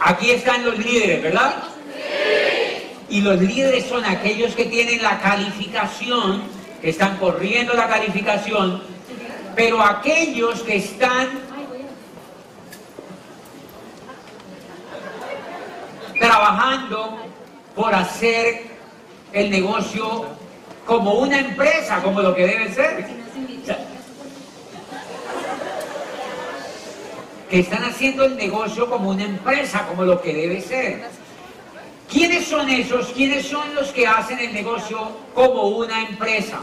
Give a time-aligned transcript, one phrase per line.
[0.00, 1.54] Aquí están los líderes, ¿verdad?
[3.08, 6.42] Y los líderes son aquellos que tienen la calificación,
[6.80, 8.82] que están corriendo la calificación,
[9.54, 11.28] pero aquellos que están
[16.18, 17.18] trabajando
[17.74, 18.70] por hacer
[19.32, 20.26] el negocio
[20.86, 23.19] como una empresa, como lo que debe ser.
[27.50, 31.02] Que están haciendo el negocio como una empresa, como lo que debe ser.
[32.08, 33.08] ¿Quiénes son esos?
[33.08, 36.60] ¿Quiénes son los que hacen el negocio como una empresa?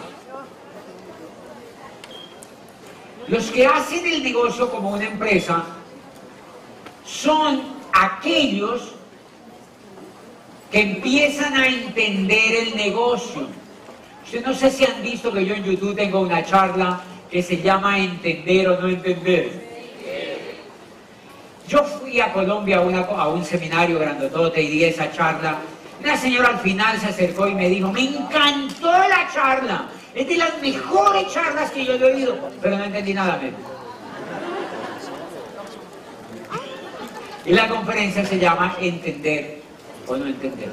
[3.28, 5.66] Los que hacen el negocio como una empresa
[7.06, 8.94] son aquellos
[10.72, 13.48] que empiezan a entender el negocio.
[14.32, 17.62] Yo no sé si han visto que yo en YouTube tengo una charla que se
[17.62, 19.67] llama Entender o no entender.
[21.68, 25.58] Yo fui a Colombia a, un seminario grandotote y di esa charla.
[26.02, 29.90] Una señora al final se acercó y me dijo, me encantó la charla.
[30.16, 33.38] Es de las mejores charlas que yo he oído, pero no entendí nada.
[33.38, 33.60] menos.
[37.46, 39.62] Y la conferencia se llama Entender
[40.08, 40.72] o no entender.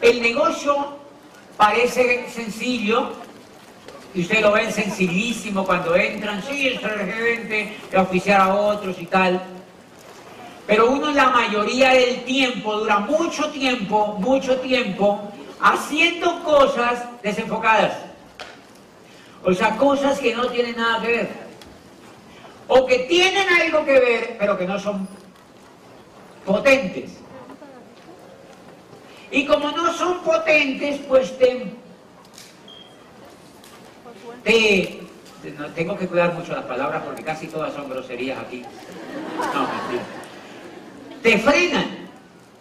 [0.00, 0.98] El negocio
[1.56, 3.12] parece sencillo,
[4.14, 9.06] y ustedes lo ven sencillísimo cuando entran, sí, es gerente, de oficiar a otros y
[9.06, 9.42] tal.
[10.68, 17.92] Pero uno la mayoría del tiempo, dura mucho tiempo, mucho tiempo, haciendo cosas desenfocadas.
[19.42, 21.28] O sea, cosas que no tienen nada que ver.
[22.68, 25.06] O que tienen algo que ver, pero que no son
[26.46, 27.18] potentes.
[29.30, 31.74] Y como no son potentes, pues te
[34.42, 35.00] te,
[35.58, 38.62] no, tengo que cuidar mucho las palabras porque casi todas son groserías aquí.
[39.38, 39.68] No.
[41.22, 42.04] Te frenan.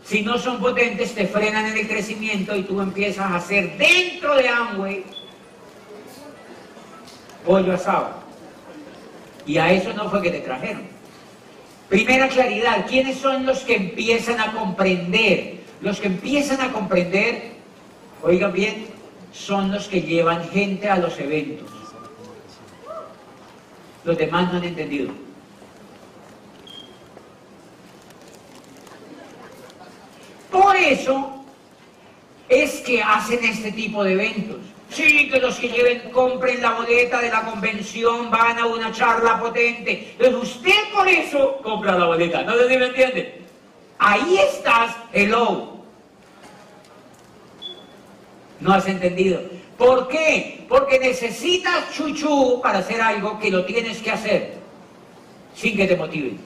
[0.03, 4.35] Si no son potentes, te frenan en el crecimiento y tú empiezas a hacer dentro
[4.35, 5.05] de Amway
[7.45, 8.11] pollo asado.
[9.45, 10.83] Y a eso no fue que te trajeron.
[11.89, 15.57] Primera claridad, ¿quiénes son los que empiezan a comprender?
[15.81, 17.51] Los que empiezan a comprender,
[18.21, 18.87] oigan bien,
[19.33, 21.67] son los que llevan gente a los eventos.
[24.05, 25.11] Los demás no han entendido.
[30.51, 31.43] Por eso
[32.47, 34.57] es que hacen este tipo de eventos.
[34.89, 39.39] Sí, que los que lleven, compren la boleta de la convención, van a una charla
[39.39, 40.15] potente.
[40.19, 42.43] Entonces usted por eso compra la boleta.
[42.43, 43.41] No sé me entiende.
[43.97, 45.72] Ahí estás, hello.
[48.63, 49.41] No has entendido.
[49.77, 50.65] ¿Por qué?
[50.69, 54.53] Porque necesitas chuchu para hacer algo que lo tienes que hacer
[55.53, 56.37] sin que te motive.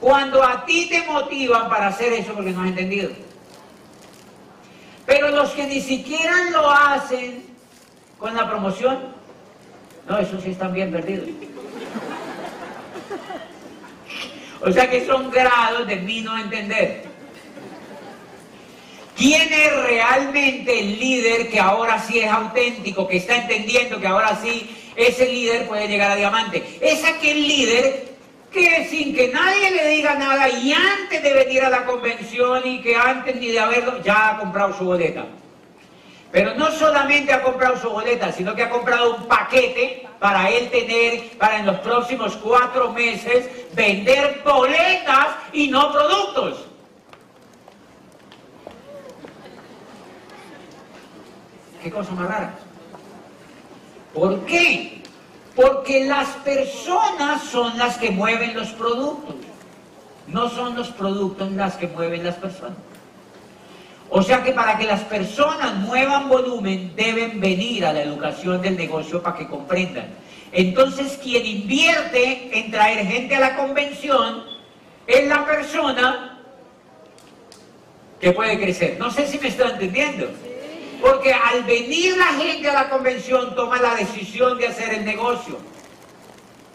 [0.00, 3.10] Cuando a ti te motivan para hacer eso porque no has entendido.
[5.06, 7.44] Pero los que ni siquiera lo hacen
[8.18, 8.98] con la promoción,
[10.08, 11.28] no, esos sí están bien perdidos.
[14.62, 17.09] O sea que son grados de mí no entender.
[19.20, 24.38] ¿Quién es realmente el líder que ahora sí es auténtico, que está entendiendo que ahora
[24.42, 26.78] sí ese líder puede llegar a diamante?
[26.80, 28.14] Es aquel líder
[28.50, 32.80] que sin que nadie le diga nada y antes de venir a la convención y
[32.80, 35.26] que antes ni de haberlo, ya ha comprado su boleta.
[36.32, 40.70] Pero no solamente ha comprado su boleta, sino que ha comprado un paquete para él
[40.70, 46.69] tener, para en los próximos cuatro meses, vender boletas y no productos.
[51.82, 52.54] Qué cosa más rara.
[54.14, 55.02] ¿Por qué?
[55.54, 59.36] Porque las personas son las que mueven los productos.
[60.26, 62.76] No son los productos las que mueven las personas.
[64.10, 68.76] O sea que para que las personas muevan volumen deben venir a la educación del
[68.76, 70.08] negocio para que comprendan.
[70.52, 74.42] Entonces quien invierte en traer gente a la convención
[75.06, 76.40] es la persona
[78.20, 78.96] que puede crecer.
[78.98, 80.28] No sé si me está entendiendo.
[81.00, 85.58] Porque al venir la gente a la convención toma la decisión de hacer el negocio.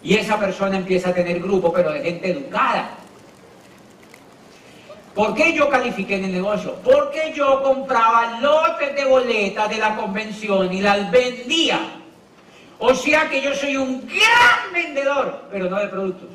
[0.01, 2.97] Y esa persona empieza a tener grupo, pero de gente educada.
[5.13, 6.75] ¿Por qué yo califiqué en el negocio?
[6.83, 11.79] Porque yo compraba lotes de boletas de la convención y las vendía.
[12.79, 16.27] O sea que yo soy un gran vendedor, pero no de productos,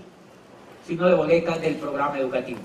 [0.87, 2.61] sino de boletas del programa educativo.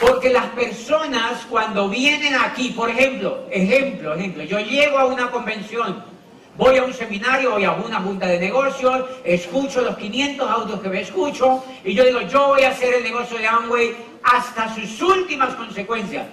[0.00, 6.04] Porque las personas cuando vienen aquí, por ejemplo, ejemplo, ejemplo, yo llego a una convención
[6.58, 10.88] Voy a un seminario, voy a una junta de negocios, escucho los 500 audios que
[10.88, 15.00] me escucho y yo digo, yo voy a hacer el negocio de Amway hasta sus
[15.00, 16.26] últimas consecuencias.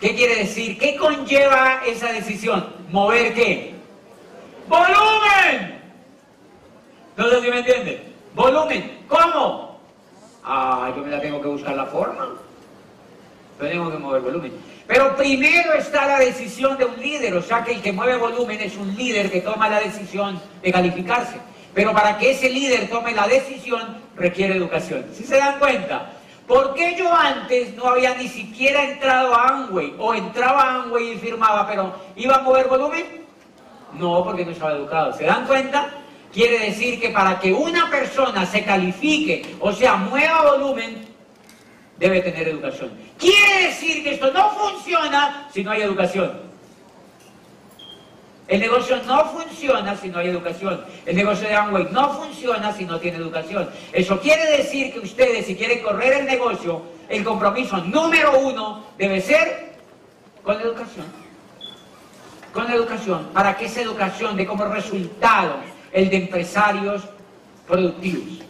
[0.00, 0.76] ¿Qué quiere decir?
[0.76, 2.66] ¿Qué conlleva esa decisión?
[2.90, 3.74] ¿Mover qué?
[4.68, 5.80] ¡Volumen!
[7.16, 8.12] No sé me entienden.
[8.34, 9.04] Volumen.
[9.06, 9.78] ¿Cómo?
[10.42, 12.30] Ah, yo me la tengo que buscar la forma.
[13.58, 14.52] Tengo que mover volumen.
[14.86, 18.60] Pero primero está la decisión de un líder, o sea que el que mueve volumen
[18.60, 21.36] es un líder que toma la decisión de calificarse.
[21.72, 25.06] Pero para que ese líder tome la decisión requiere educación.
[25.12, 26.12] ¿Sí se dan cuenta?
[26.46, 29.94] ¿Por qué yo antes no había ni siquiera entrado a Amway?
[29.98, 33.24] O entraba a Amway y firmaba, pero ¿iba a mover volumen?
[33.94, 35.12] No, porque no estaba educado.
[35.14, 35.90] ¿Se dan cuenta?
[36.32, 41.13] Quiere decir que para que una persona se califique, o sea, mueva volumen,
[41.98, 42.90] debe tener educación.
[43.18, 46.54] Quiere decir que esto no funciona si no hay educación.
[48.46, 50.84] El negocio no funciona si no hay educación.
[51.06, 53.70] El negocio de Amway no funciona si no tiene educación.
[53.92, 59.20] Eso quiere decir que ustedes, si quieren correr el negocio, el compromiso número uno debe
[59.20, 59.74] ser
[60.42, 61.06] con educación.
[62.52, 65.56] Con educación, para que esa educación dé como resultado
[65.90, 67.02] el de empresarios
[67.66, 68.44] productivos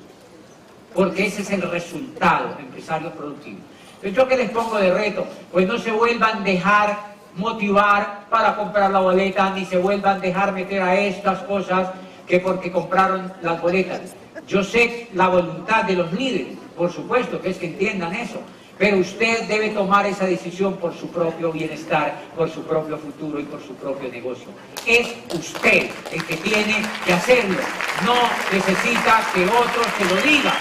[0.94, 3.62] porque ese es el resultado, empresarios productivos.
[4.02, 5.26] ¿yo qué les pongo de reto?
[5.50, 10.20] Pues no se vuelvan a dejar motivar para comprar la boleta, ni se vuelvan a
[10.20, 11.88] dejar meter a estas cosas
[12.26, 14.00] que porque compraron las boletas.
[14.46, 18.40] Yo sé la voluntad de los líderes, por supuesto, que es que entiendan eso,
[18.76, 23.44] pero usted debe tomar esa decisión por su propio bienestar, por su propio futuro y
[23.44, 24.48] por su propio negocio.
[24.86, 27.60] Es usted el que tiene que hacerlo,
[28.04, 28.14] no
[28.52, 30.54] necesita que otros se lo digan.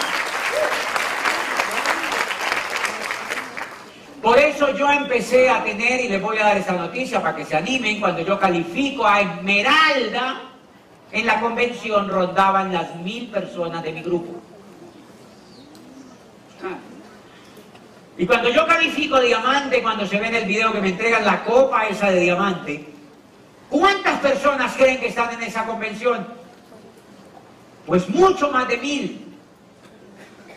[4.23, 7.45] Por eso yo empecé a tener, y les voy a dar esa noticia para que
[7.45, 10.41] se animen, cuando yo califico a Esmeralda,
[11.11, 14.33] en la convención rondaban las mil personas de mi grupo.
[16.63, 16.77] Ah.
[18.17, 21.43] Y cuando yo califico diamante, cuando se ve en el video que me entregan la
[21.43, 22.85] copa esa de diamante,
[23.69, 26.27] ¿cuántas personas creen que están en esa convención?
[27.85, 29.19] Pues mucho más de mil.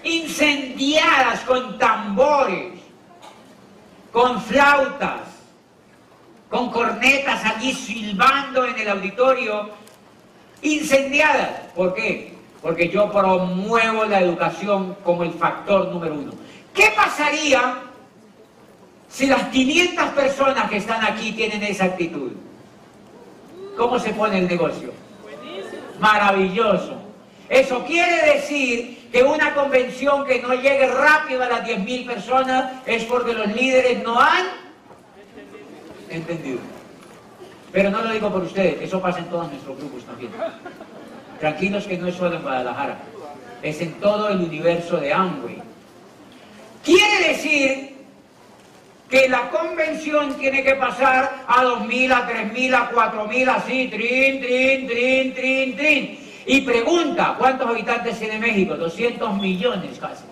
[0.04, 2.75] Incendiadas con tambores,
[4.16, 5.20] con flautas,
[6.48, 9.68] con cornetas allí silbando en el auditorio,
[10.62, 11.50] incendiadas.
[11.74, 12.32] ¿Por qué?
[12.62, 16.32] Porque yo promuevo la educación como el factor número uno.
[16.72, 17.74] ¿Qué pasaría
[19.06, 22.32] si las 500 personas que están aquí tienen esa actitud?
[23.76, 24.94] ¿Cómo se pone el negocio?
[26.00, 27.02] Maravilloso.
[27.50, 33.02] Eso quiere decir que una convención que no llegue rápido a las 10.000 personas es
[33.04, 34.44] porque los líderes no han
[36.10, 36.58] entendido.
[37.72, 40.32] Pero no lo digo por ustedes, eso pasa en todos nuestros grupos también.
[41.40, 42.98] Tranquilos que no es solo en Guadalajara,
[43.62, 45.62] es en todo el universo de Amway.
[46.84, 47.96] Quiere decir
[49.08, 54.86] que la convención tiene que pasar a 2.000, a 3.000, a 4.000, así, trin, trin,
[54.86, 56.25] trin, trin, trin.
[56.46, 58.76] Y pregunta, ¿cuántos habitantes tiene México?
[58.76, 60.22] 200 millones casi,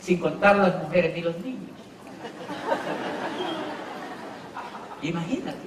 [0.00, 1.70] sin contar las mujeres ni los niños.
[5.02, 5.58] Imagínate.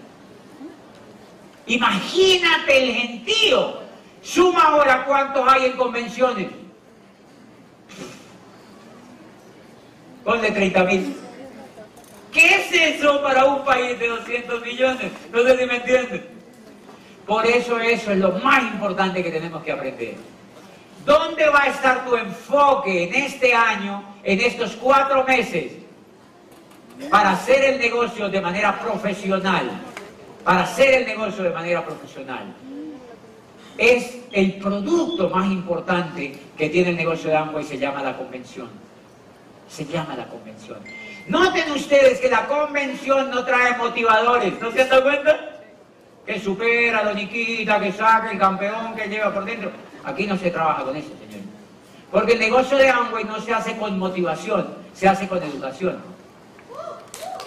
[1.68, 3.80] Imagínate el gentío.
[4.22, 6.48] Suma ahora cuántos hay en convenciones.
[10.24, 11.16] Ponle 30 mil.
[12.32, 15.12] ¿Qué es eso para un país de 200 millones?
[15.32, 16.37] No sé si me entienden.
[17.28, 20.16] Por eso eso es lo más importante que tenemos que aprender.
[21.06, 25.74] ¿Dónde va a estar tu enfoque en este año, en estos cuatro meses,
[27.12, 29.70] para hacer el negocio de manera profesional?
[30.44, 32.46] Para hacer el negocio de manera profesional.
[33.78, 38.70] Es el producto más importante que tiene el negocio de Amway se llama la convención.
[39.68, 40.80] Se llama la convención.
[41.28, 45.57] Noten ustedes que la convención no trae motivadores, ¿no se han dado cuenta?
[46.28, 49.72] Que supera, lo niquita, que saca el campeón, que lleva por dentro.
[50.04, 51.46] Aquí no se trabaja con eso, señor.
[52.12, 55.98] Porque el negocio de Amway no se hace con motivación, se hace con educación.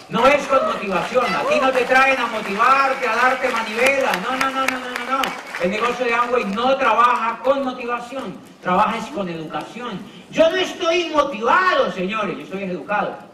[0.08, 4.50] No es con motivación, aquí no te traen a motivarte, a darte manivela, no, no,
[4.50, 5.18] no, no, no, no.
[5.18, 5.22] no.
[5.62, 10.00] El negocio de Amway no trabaja con motivación, trabaja es con educación.
[10.30, 13.29] Yo no estoy motivado, señores, yo soy educado.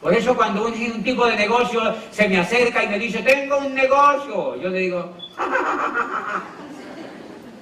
[0.00, 3.74] Por eso cuando un, tipo de negocio se me acerca y me dice, tengo un
[3.74, 5.12] negocio, yo le digo,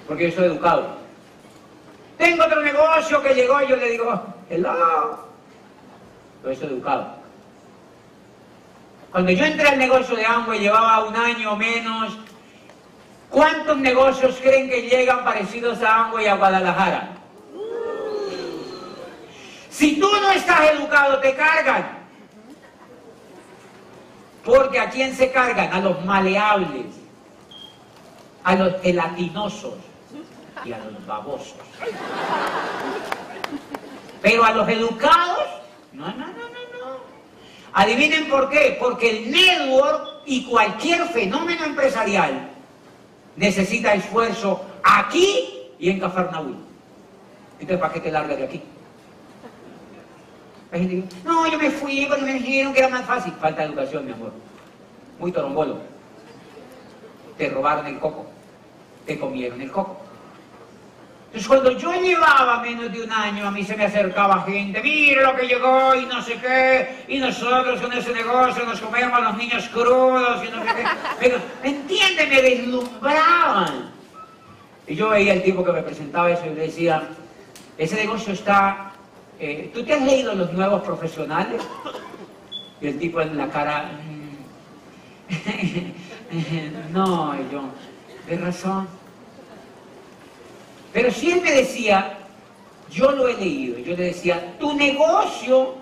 [0.07, 0.99] porque yo soy educado.
[2.17, 5.27] Tengo otro negocio que llegó y yo le digo, hello.
[6.45, 7.19] Yo soy educado.
[9.11, 12.17] Cuando yo entré al negocio de Amway, llevaba un año o menos,
[13.31, 17.09] ¿cuántos negocios creen que llegan parecidos a Amway a Guadalajara?
[19.71, 21.98] Si tú no estás educado, te cargan.
[24.49, 25.71] Porque ¿a quién se cargan?
[25.75, 26.87] A los maleables,
[28.43, 29.75] a los gelatinosos
[30.65, 31.59] y a los babosos.
[34.23, 35.45] Pero a los educados,
[35.93, 36.97] no, no, no, no, no.
[37.75, 38.79] Adivinen por qué.
[38.81, 42.49] Porque el network y cualquier fenómeno empresarial
[43.37, 46.57] necesita esfuerzo aquí y en Cafarnaúl.
[47.61, 48.63] Entonces, ¿para qué te largas de aquí?
[51.25, 53.33] No, yo me fui porque me dijeron que era más fácil.
[53.41, 54.33] Falta de educación, mi amor.
[55.19, 55.79] Muy torombolo.
[57.37, 58.27] Te robaron el coco.
[59.07, 60.03] Te comieron el coco.
[61.27, 65.23] Entonces cuando yo llevaba menos de un año, a mí se me acercaba gente, mire
[65.23, 69.21] lo que llegó y no sé qué, y nosotros con ese negocio nos comemos a
[69.21, 70.85] los niños crudos y no sé qué.
[71.21, 72.27] Pero, ¿entiende?
[72.27, 73.91] Me deslumbraban.
[74.87, 77.03] Y yo veía el tipo que me presentaba eso y le decía,
[77.77, 78.88] ese negocio está...
[79.41, 81.63] Eh, ¿Tú te has leído los nuevos profesionales?
[82.81, 83.91] Y el tipo en la cara...
[85.31, 87.63] Mm, no, yo,
[88.29, 88.89] de razón.
[90.93, 92.19] Pero si él me decía,
[92.91, 95.75] yo lo he leído, yo le decía, tu negocio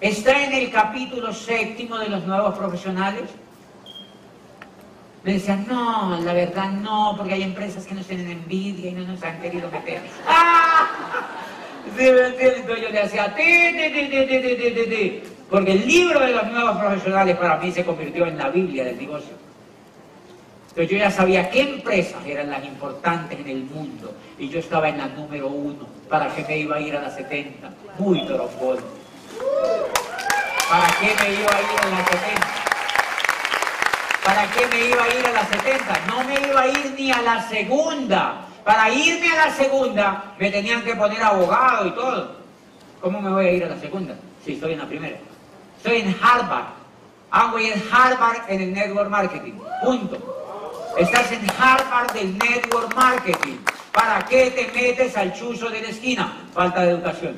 [0.00, 3.30] está en el capítulo séptimo de los nuevos profesionales.
[5.24, 9.06] Me decían, no, la verdad no, porque hay empresas que nos tienen envidia y no
[9.06, 10.02] nos han querido meter.
[10.28, 10.90] ¡Ah!
[11.86, 13.34] Entonces yo le decía,
[15.50, 18.98] porque el libro de los nuevos profesionales para mí se convirtió en la Biblia del
[18.98, 19.34] negocio.
[20.70, 24.88] Entonces yo ya sabía qué empresas eran las importantes en el mundo y yo estaba
[24.88, 25.86] en la número uno.
[26.08, 27.70] ¿Para qué me iba a ir a la 70?
[27.98, 28.78] Muy trombón.
[30.68, 32.46] ¿Para qué me iba a ir a la 70?
[34.24, 36.06] ¿Para qué me iba a ir a la 70?
[36.08, 38.48] No me iba a ir ni a la segunda.
[38.64, 42.36] Para irme a la segunda me tenían que poner abogado y todo.
[43.00, 45.18] ¿Cómo me voy a ir a la segunda si estoy en la primera?
[45.76, 46.64] Estoy en Harvard.
[47.30, 49.52] Amway en Harvard en el Network Marketing.
[49.82, 50.94] Punto.
[50.96, 53.56] Estás en Harvard del Network Marketing.
[53.92, 56.32] ¿Para qué te metes al chuzo de la esquina?
[56.54, 57.36] Falta de educación.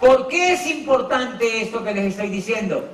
[0.00, 2.88] ¿Por qué es importante esto que les estoy diciendo?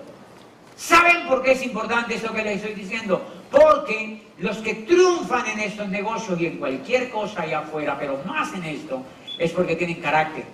[0.76, 3.22] ¿Saben por qué es importante esto que les estoy diciendo?
[3.50, 8.52] Porque los que triunfan en estos negocios y en cualquier cosa allá afuera, pero más
[8.54, 9.02] en esto,
[9.38, 10.44] es porque tienen carácter.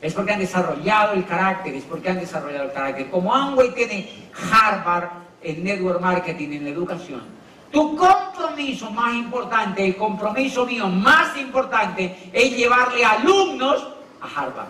[0.00, 3.08] Es porque han desarrollado el carácter, es porque han desarrollado el carácter.
[3.08, 4.08] Como Amway tiene
[4.50, 5.10] Harvard
[5.42, 7.22] en Network Marketing, en la educación,
[7.70, 13.86] tu compromiso más importante, el compromiso mío más importante es llevarle alumnos
[14.20, 14.68] a Harvard.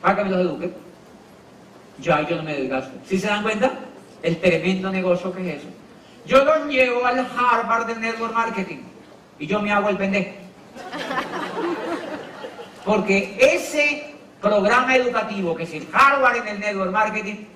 [0.00, 0.72] Para que me los eduque.
[2.00, 2.96] Ya yo no me desgasto.
[3.04, 3.72] ¿Sí se dan cuenta?
[4.22, 5.68] El tremendo negocio que es eso.
[6.28, 8.82] Yo los llevo al Harvard de Network Marketing
[9.38, 10.32] y yo me hago el pendejo.
[12.84, 17.46] Porque ese programa educativo que es el Harvard en el Network Marketing,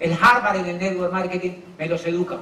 [0.00, 2.38] el Harvard en el Network Marketing, me los educa.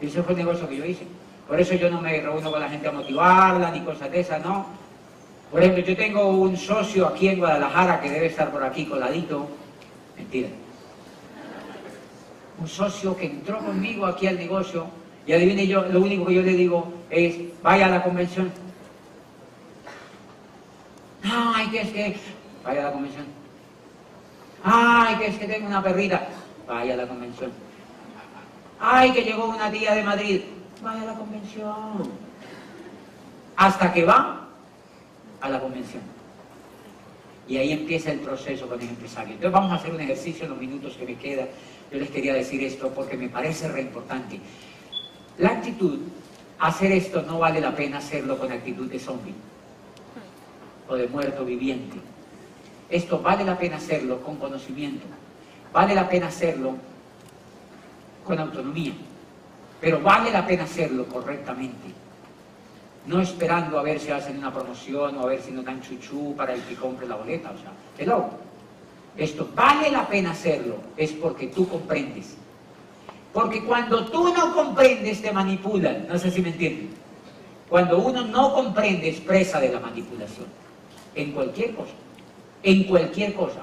[0.00, 1.06] Y ese fue el negocio que yo hice.
[1.48, 4.44] Por eso yo no me reúno con la gente a motivarla ni cosas de esas,
[4.44, 4.66] no.
[5.50, 9.48] Por ejemplo, yo tengo un socio aquí en Guadalajara que debe estar por aquí coladito.
[10.16, 10.48] Mentira.
[12.62, 14.86] Un socio que entró conmigo aquí al negocio
[15.26, 18.52] y adivine yo, lo único que yo le digo es, vaya a la convención.
[21.24, 22.16] Ay, que es que,
[22.64, 23.26] vaya a la convención.
[24.62, 26.28] Ay, que es que tengo una perrita,
[26.68, 27.50] vaya a la convención.
[28.78, 30.42] Ay, que llegó una tía de Madrid.
[30.84, 32.12] Vaya a la convención.
[33.56, 34.46] Hasta que va
[35.40, 36.02] a la convención.
[37.48, 39.34] Y ahí empieza el proceso con el empresario.
[39.34, 41.46] Entonces vamos a hacer un ejercicio en los minutos que me queda.
[41.90, 44.40] Yo les quería decir esto porque me parece re importante.
[45.38, 45.98] La actitud,
[46.58, 49.34] hacer esto no vale la pena hacerlo con actitud de zombie
[50.88, 51.96] o de muerto viviente.
[52.88, 55.06] Esto vale la pena hacerlo con conocimiento.
[55.72, 56.76] Vale la pena hacerlo
[58.24, 58.92] con autonomía.
[59.80, 61.88] Pero vale la pena hacerlo correctamente.
[63.06, 66.34] No esperando a ver si hacen una promoción o a ver si no dan chuchú
[66.36, 67.50] para el que compre la boleta.
[67.50, 68.30] O sea, hello.
[69.16, 72.34] Esto vale la pena hacerlo, es porque tú comprendes
[73.32, 76.06] Porque cuando tú no comprendes, te manipulan.
[76.08, 76.90] No sé si me entienden.
[77.68, 80.46] Cuando uno no comprende, es presa de la manipulación.
[81.14, 81.92] En cualquier cosa.
[82.62, 83.60] En cualquier cosa.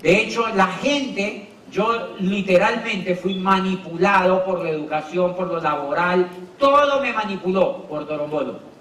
[0.00, 6.28] De hecho, la gente, yo literalmente fui manipulado por la educación, por lo laboral.
[6.58, 8.71] Todo me manipuló por Torombolo.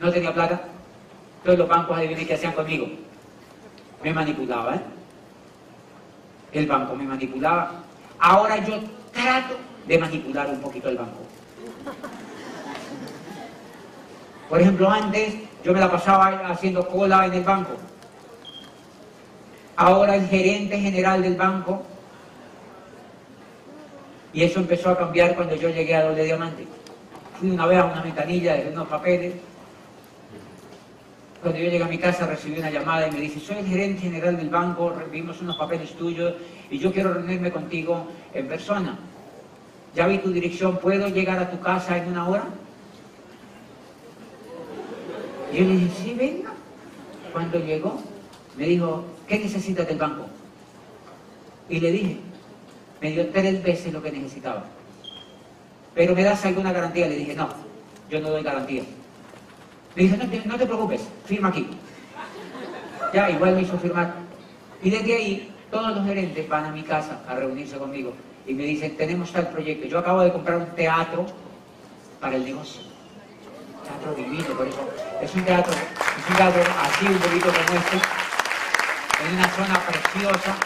[0.00, 0.60] No tenía plata.
[1.44, 2.88] Todos los bancos adivinen qué hacían conmigo.
[4.02, 4.82] Me manipulaban.
[6.52, 7.82] El banco me manipulaba.
[8.18, 8.80] Ahora yo
[9.12, 11.20] trato de manipular un poquito el banco.
[14.48, 15.34] Por ejemplo, antes
[15.64, 17.72] yo me la pasaba haciendo cola en el banco.
[19.76, 21.82] Ahora el gerente general del banco.
[24.32, 26.66] Y eso empezó a cambiar cuando yo llegué a Doble Diamante.
[27.38, 29.34] Fui una vez a una ventanilla de unos papeles.
[31.42, 34.02] Cuando yo llegué a mi casa recibí una llamada y me dice, soy el gerente
[34.02, 36.34] general del banco, vimos unos papeles tuyos
[36.70, 38.98] y yo quiero reunirme contigo en persona.
[39.94, 42.44] Ya vi tu dirección, ¿puedo llegar a tu casa en una hora?
[45.52, 46.52] Y yo le dije, sí, venga.
[47.32, 48.00] Cuando llegó,
[48.56, 50.26] me dijo, ¿qué necesitas del banco?
[51.68, 52.16] Y le dije,
[53.00, 54.64] me dio tres veces lo que necesitaba.
[55.94, 57.08] Pero me das alguna garantía.
[57.08, 57.48] Le dije, no,
[58.10, 58.82] yo no doy garantía.
[59.96, 61.66] Me dice, no te, preocupes, firma aquí.
[63.14, 64.12] Ya, igual me hizo firmar.
[64.82, 68.12] Y desde ahí, todos los gerentes van a mi casa a reunirse conmigo
[68.46, 69.86] y me dicen, tenemos tal proyecto.
[69.88, 71.24] Yo acabo de comprar un teatro
[72.20, 72.82] para el negocio.
[73.84, 74.86] Teatro divino, por eso.
[75.22, 77.96] Es un teatro, es un teatro así, un poquito como este,
[79.26, 80.56] en una zona preciosa.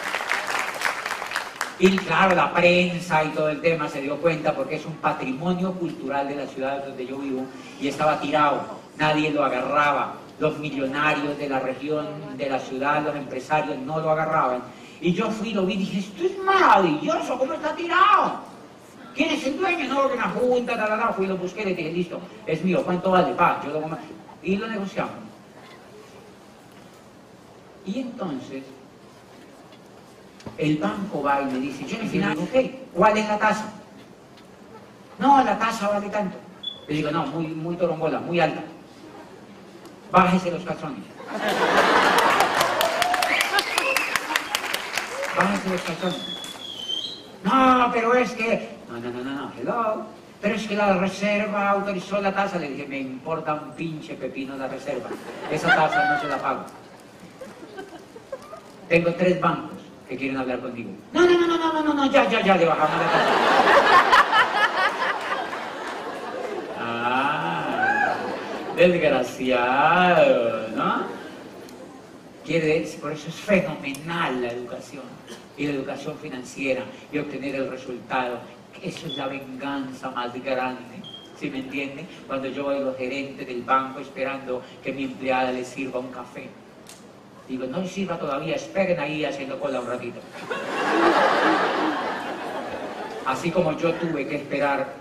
[1.79, 5.71] Y claro, la prensa y todo el tema se dio cuenta porque es un patrimonio
[5.71, 7.45] cultural de la ciudad donde yo vivo
[7.79, 10.15] y estaba tirado, nadie lo agarraba.
[10.39, 14.63] Los millonarios de la región, de la ciudad, los empresarios no lo agarraban.
[14.99, 18.39] Y yo fui, lo vi y dije, esto es maravilloso, ¿cómo está tirado?
[19.15, 19.87] ¿Quién es el dueño?
[19.87, 23.33] No, que una junta, tal, Fui, lo busqué, le dije, listo, es mío, ¿cuánto vale?
[23.33, 23.97] Pa, yo lo
[24.41, 25.13] Y lo negociamos.
[27.85, 28.63] Y entonces,
[30.57, 33.73] el banco va y me dice, yo al final, ok, ¿cuál es la tasa?
[35.19, 36.37] No, la tasa vale tanto.
[36.87, 38.61] Le digo, no, muy, muy torombola, muy alta.
[40.11, 41.03] Bájese los calzones.
[45.37, 46.37] Bájese los calzones.
[47.43, 48.77] No, pero es que...
[48.89, 50.05] No, no, no, no, no, hello.
[50.41, 52.57] Pero es que la reserva autorizó la tasa.
[52.57, 55.09] Le dije, me importa un pinche pepino la reserva.
[55.49, 56.65] Esa tasa no se la pago.
[58.89, 60.91] Tengo tres bancos que quieren hablar contigo.
[61.13, 63.31] No, no, no, no, no, no, no, ya, ya, ya, le bajamos la tasa.
[66.79, 67.60] Ah,
[68.89, 71.03] desgraciado, ¿no?
[72.45, 75.03] Quiere decir, por eso es fenomenal la educación
[75.55, 78.39] y la educación financiera y obtener el resultado.
[78.81, 81.03] Eso es la venganza más grande.
[81.39, 82.05] ¿Sí me entiende?
[82.27, 86.49] Cuando yo los gerentes del banco esperando que mi empleada les sirva un café.
[87.47, 90.19] Digo, no sirva todavía, esperen ahí haciendo cola un ratito.
[93.25, 94.93] Así como yo tuve que esperar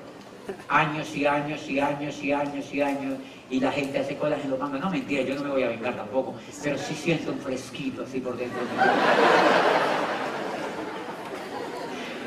[0.69, 3.15] años y años y años y años y años
[3.51, 4.81] y la gente hace colas en los mangos.
[4.81, 8.21] No, mentira, yo no me voy a vengar tampoco, pero sí siento un fresquito así
[8.21, 8.61] por dentro.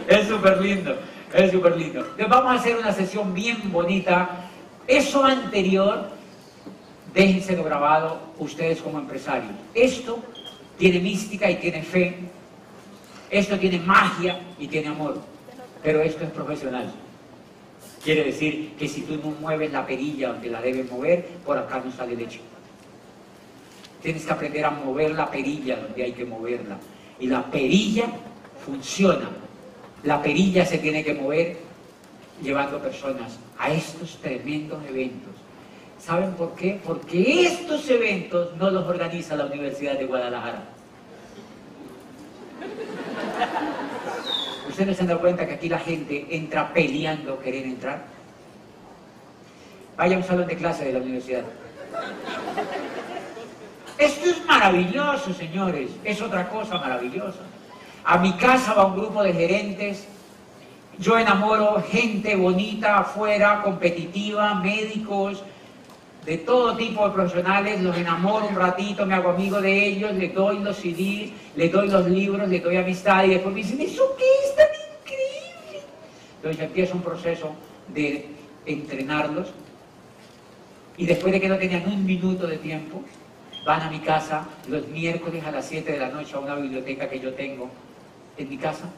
[0.08, 0.98] Es súper lindo,
[1.34, 2.02] es súper lindo.
[2.02, 4.50] Entonces vamos a hacer una sesión bien bonita.
[4.86, 6.10] Eso anterior,
[7.14, 9.54] déjenselo grabado ustedes como empresarios.
[9.74, 10.20] Esto
[10.78, 12.18] tiene mística y tiene fe.
[13.30, 15.22] Esto tiene magia y tiene amor.
[15.82, 16.94] Pero esto es profesional.
[18.04, 21.82] Quiere decir que si tú no mueves la perilla donde la debes mover, por acá
[21.84, 22.42] no sale leche.
[24.02, 26.78] Tienes que aprender a mover la perilla donde hay que moverla.
[27.20, 28.08] Y la perilla
[28.66, 29.30] funciona.
[30.04, 31.58] La perilla se tiene que mover
[32.42, 35.32] llevando personas a estos tremendos eventos.
[35.98, 36.82] ¿Saben por qué?
[36.84, 40.66] Porque estos eventos no los organiza la Universidad de Guadalajara.
[44.74, 48.06] ¿Ustedes se han dado cuenta que aquí la gente entra peleando querer entrar?
[49.96, 51.44] Vaya a un salón de clase de la universidad.
[54.00, 55.92] Esto es maravilloso, señores.
[56.04, 57.42] Es otra cosa maravillosa.
[58.04, 60.08] A mi casa va un grupo de gerentes.
[60.98, 65.44] Yo enamoro gente bonita afuera, competitiva, médicos,
[66.26, 70.34] de todo tipo de profesionales, los enamoro un ratito, me hago amigo de ellos, les
[70.34, 74.16] doy los CDs, les doy los libros, les doy amistad y después me dicen, ¿eso
[74.18, 74.68] qué es tan
[75.02, 75.86] increíble?
[76.38, 77.52] Entonces empieza un proceso
[77.90, 78.28] de
[78.66, 79.52] entrenarlos
[80.98, 83.02] y después de que no tenían un minuto de tiempo,
[83.66, 87.10] van a mi casa los miércoles a las 7 de la noche a una biblioteca
[87.10, 87.70] que yo tengo
[88.38, 88.90] en mi casa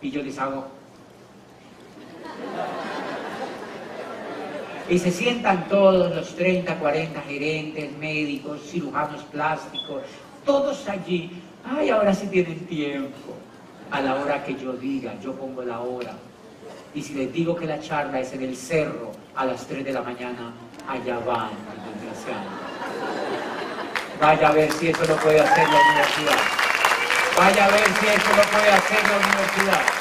[0.00, 0.66] y yo les hago
[4.90, 10.02] Y se sientan todos los 30, 40 gerentes, médicos, cirujanos plásticos,
[10.44, 11.30] todos allí.
[11.64, 13.36] Ay, ahora sí tienen tiempo.
[13.92, 16.14] A la hora que yo diga, yo pongo la hora.
[16.92, 19.92] Y si les digo que la charla es en el cerro a las 3 de
[19.92, 20.52] la mañana,
[20.88, 21.50] allá van,
[24.20, 26.40] Vaya a ver si eso lo puede hacer la universidad.
[27.38, 29.99] Vaya a ver si eso lo puede hacer la universidad.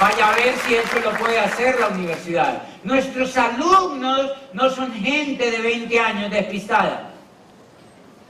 [0.00, 2.62] Vaya a ver si eso lo puede hacer la universidad.
[2.82, 7.10] Nuestros alumnos no son gente de 20 años despistada,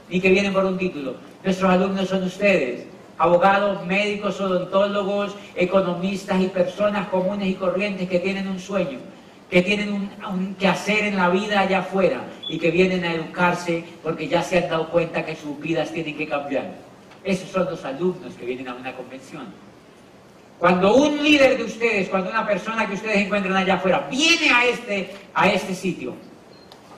[0.09, 1.15] ni que vienen por un título.
[1.43, 2.85] Nuestros alumnos son ustedes,
[3.17, 8.99] abogados, médicos, odontólogos, economistas y personas comunes y corrientes que tienen un sueño,
[9.49, 13.83] que tienen un, que hacer en la vida allá afuera y que vienen a educarse
[14.03, 16.71] porque ya se han dado cuenta que sus vidas tienen que cambiar.
[17.23, 19.72] Esos son los alumnos que vienen a una convención.
[20.59, 24.65] Cuando un líder de ustedes, cuando una persona que ustedes encuentran allá afuera viene a
[24.65, 26.15] este, a este sitio,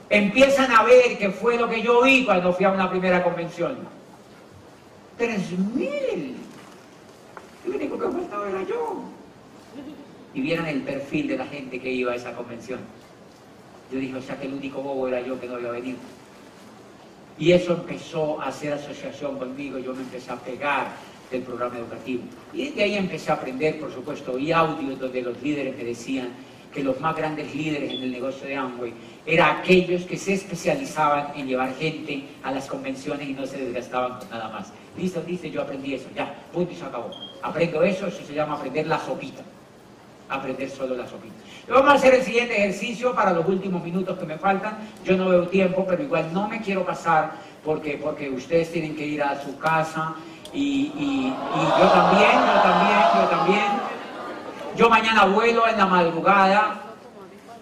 [0.10, 3.78] empiezan a ver que fue lo que yo vi cuando fui a una primera convención.
[5.18, 6.36] ¡Tres mil!
[7.66, 9.04] El único que faltaba era yo.
[10.34, 12.80] Y vieron el perfil de la gente que iba a esa convención.
[13.92, 15.98] Yo dije, o sea que el único bobo era yo que no había venido.
[17.38, 20.88] Y eso empezó a hacer asociación conmigo, yo me empecé a pegar
[21.36, 22.24] del programa educativo.
[22.54, 26.30] Y desde ahí empecé a aprender, por supuesto, y audios donde los líderes me decían
[26.74, 28.94] que los más grandes líderes en el negocio de Amway
[29.26, 34.20] eran aquellos que se especializaban en llevar gente a las convenciones y no se desgastaban
[34.20, 34.74] con nada más.
[34.98, 37.12] Listo, dice, yo aprendí eso, ya, punto y se acabó.
[37.42, 39.42] Aprendo eso, eso se llama aprender la sopita.
[40.28, 41.36] Aprender solo la sopita.
[41.70, 44.78] Vamos a hacer el siguiente ejercicio para los últimos minutos que me faltan.
[45.06, 49.06] Yo no veo tiempo, pero igual no me quiero pasar porque, porque ustedes tienen que
[49.06, 50.16] ir a su casa
[50.56, 51.34] y,
[51.80, 53.66] yo también, yo también, yo también.
[54.76, 56.82] Yo mañana vuelo en la madrugada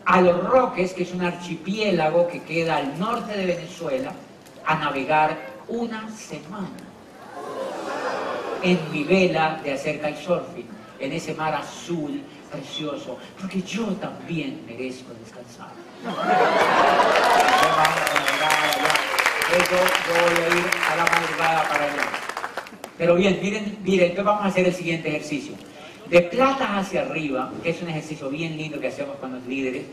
[0.05, 4.11] a Los Roques, que es un archipiélago que queda al norte de Venezuela,
[4.65, 6.67] a navegar una semana
[8.61, 10.67] en mi vela de hacer kitesurfing,
[10.99, 15.69] en ese mar azul precioso, porque yo también merezco descansar.
[19.53, 19.77] yo
[20.13, 22.22] voy a ir a la madrugada para allá.
[22.97, 25.53] Pero bien, miren, miren, entonces vamos a hacer el siguiente ejercicio.
[26.09, 29.83] De platas hacia arriba, que es un ejercicio bien lindo que hacemos con los líderes,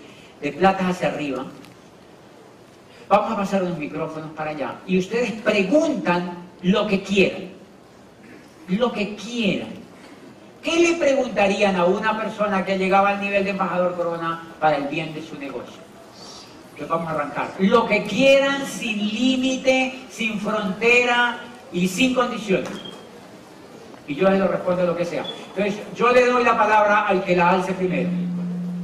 [0.41, 1.47] de platas hacia arriba,
[3.09, 7.51] vamos a pasar los micrófonos para allá y ustedes preguntan lo que quieran.
[8.69, 9.71] Lo que quieran.
[10.63, 14.89] ¿Qué le preguntarían a una persona que llegaba al nivel de embajador corona para el
[14.89, 15.81] bien de su negocio?
[16.73, 17.55] Entonces vamos a arrancar.
[17.59, 21.41] Lo que quieran, sin límite, sin frontera
[21.73, 22.90] y sin condiciones
[24.11, 25.25] y yo le respondo lo que sea.
[25.55, 28.09] Entonces, yo le doy la palabra al que la alce primero.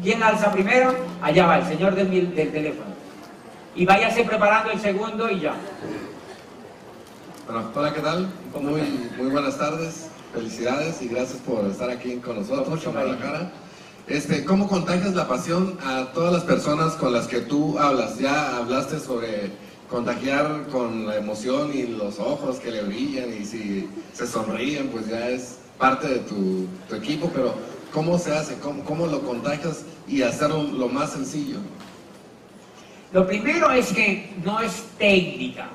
[0.00, 0.94] ¿Quién la alza primero?
[1.20, 2.94] Allá va, el señor del, del teléfono.
[3.74, 5.54] Y váyase preparando el segundo y ya.
[7.44, 8.28] Bueno, hola, ¿qué tal?
[8.54, 8.82] Muy,
[9.18, 13.50] muy buenas tardes, felicidades y gracias por estar aquí con nosotros, Mucho la cara.
[14.06, 18.16] Este, ¿Cómo contagias la pasión a todas las personas con las que tú hablas?
[18.20, 19.50] Ya hablaste sobre
[19.90, 25.08] contagiar con la emoción y los ojos que le brillan y si se sonríen, pues
[25.08, 27.54] ya es parte de tu, equipo, pero
[27.92, 28.56] ¿cómo se hace?
[28.58, 31.58] ¿Cómo, lo contagias y hacerlo lo más sencillo?
[33.12, 35.68] Lo primero es que no es técnica,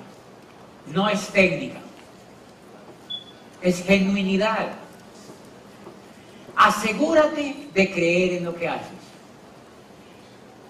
[0.94, 1.80] no es técnica,
[3.62, 4.70] es genuinidad.
[6.56, 8.92] Asegúrate de creer en lo que haces.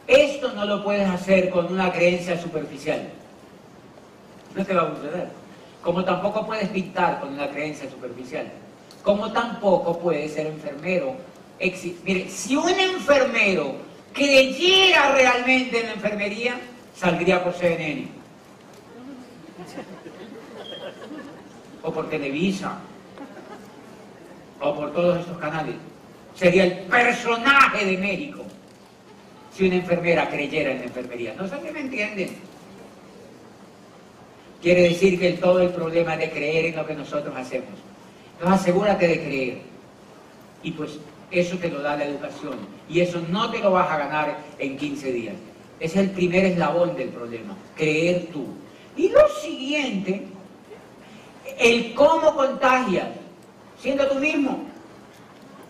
[0.07, 3.09] Esto no lo puedes hacer con una creencia superficial
[4.55, 5.29] no te va a suceder.
[5.81, 8.51] Como tampoco puedes pintar con una creencia superficial.
[9.03, 11.15] Como tampoco puedes ser enfermero.
[12.03, 13.75] Mire, si un enfermero
[14.13, 16.55] creyera realmente en la enfermería,
[16.95, 18.07] saldría por CNN.
[21.83, 22.77] O por Televisa.
[24.59, 25.75] O por todos estos canales.
[26.35, 28.43] Sería el personaje de médico
[29.53, 31.33] si una enfermera creyera en la enfermería.
[31.33, 32.50] No sé si me entienden.
[34.61, 37.71] Quiere decir que todo el problema es de creer en lo que nosotros hacemos.
[38.33, 39.57] Entonces asegúrate de creer.
[40.61, 40.99] Y pues
[41.31, 42.53] eso te lo da la educación.
[42.87, 45.35] Y eso no te lo vas a ganar en 15 días.
[45.79, 47.55] Es el primer eslabón del problema.
[47.75, 48.45] Creer tú.
[48.95, 50.27] Y lo siguiente,
[51.57, 53.07] el cómo contagias,
[53.79, 54.59] siendo tú mismo.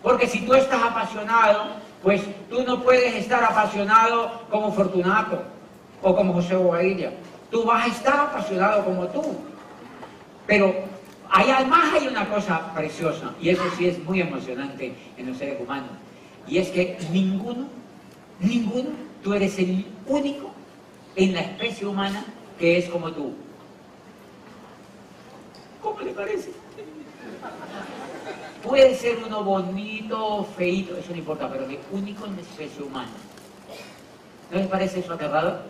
[0.04, 1.64] Porque si tú estás apasionado,
[2.04, 5.44] pues tú no puedes estar apasionado como Fortunato
[6.02, 7.12] o como José Bobadilla
[7.52, 9.22] tú vas a estar apasionado como tú.
[10.48, 10.74] Pero
[11.30, 15.62] hay, además hay una cosa preciosa, y eso sí es muy emocionante en los seres
[15.62, 15.92] humanos,
[16.48, 17.68] Y es que ninguno,
[18.40, 18.90] ninguno,
[19.24, 20.52] tú eres el único
[21.16, 22.26] en la especie humana
[22.58, 23.34] que es como tú.
[25.82, 26.52] ¿Cómo le parece?
[28.64, 33.12] Puede ser uno bonito, feito, eso no importa, pero el único en la especie humana.
[34.52, 35.62] ¿No les parece eso aterrador?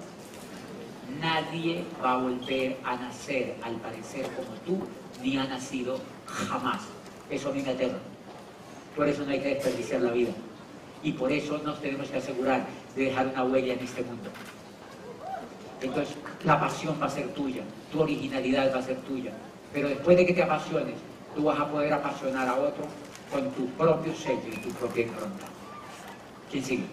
[1.20, 4.88] Nadie va a volver a nacer, al parecer, como tú,
[5.22, 6.82] ni ha nacido jamás.
[7.30, 7.98] Eso a mí me aterra.
[8.96, 10.32] Por eso no hay que desperdiciar la vida.
[11.04, 14.30] Y por eso nos tenemos que asegurar de dejar una huella en este mundo.
[15.82, 19.32] Entonces, la pasión va a ser tuya, tu originalidad va a ser tuya.
[19.74, 20.96] Pero después de que te apasiones,
[21.36, 22.86] tú vas a poder apasionar a otro
[23.32, 25.46] con tu propio sello y tu propia impronta.
[26.52, 26.84] ¿Quién sigue?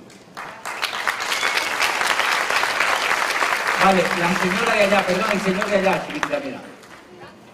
[3.85, 6.61] Vale, la señora de allá, perdón, el señor de allá, chiquitita, mira.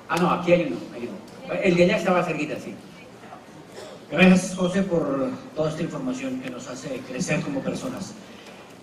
[0.09, 1.61] Ah, no, aquí hay uno, hay uno.
[1.63, 2.75] El de allá estaba cerquita, sí.
[4.11, 8.15] Gracias, José, por toda esta información que nos hace crecer como personas.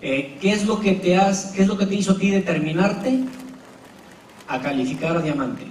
[0.00, 2.30] Eh, ¿qué, es lo que te has, ¿Qué es lo que te hizo a ti
[2.30, 3.20] determinarte
[4.48, 5.64] a calificar a diamante?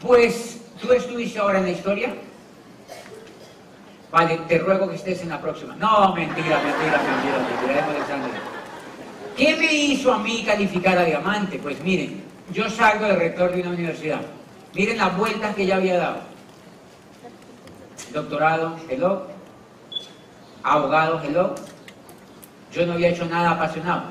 [0.00, 2.14] Pues, ¿tú estuviste ahora en la historia?
[4.10, 5.74] Vale, te ruego que estés en la próxima.
[5.76, 8.55] No, mentira, mentira, mentira, mentira, Alexander.
[9.36, 11.58] ¿Qué me hizo a mí calificar a diamante?
[11.58, 12.22] Pues miren,
[12.52, 14.22] yo salgo de rector de una universidad.
[14.74, 16.20] Miren las vueltas que ya había dado.
[18.12, 19.26] Doctorado, hello.
[20.62, 21.54] Abogado, hello.
[22.72, 24.04] Yo no había hecho nada apasionado.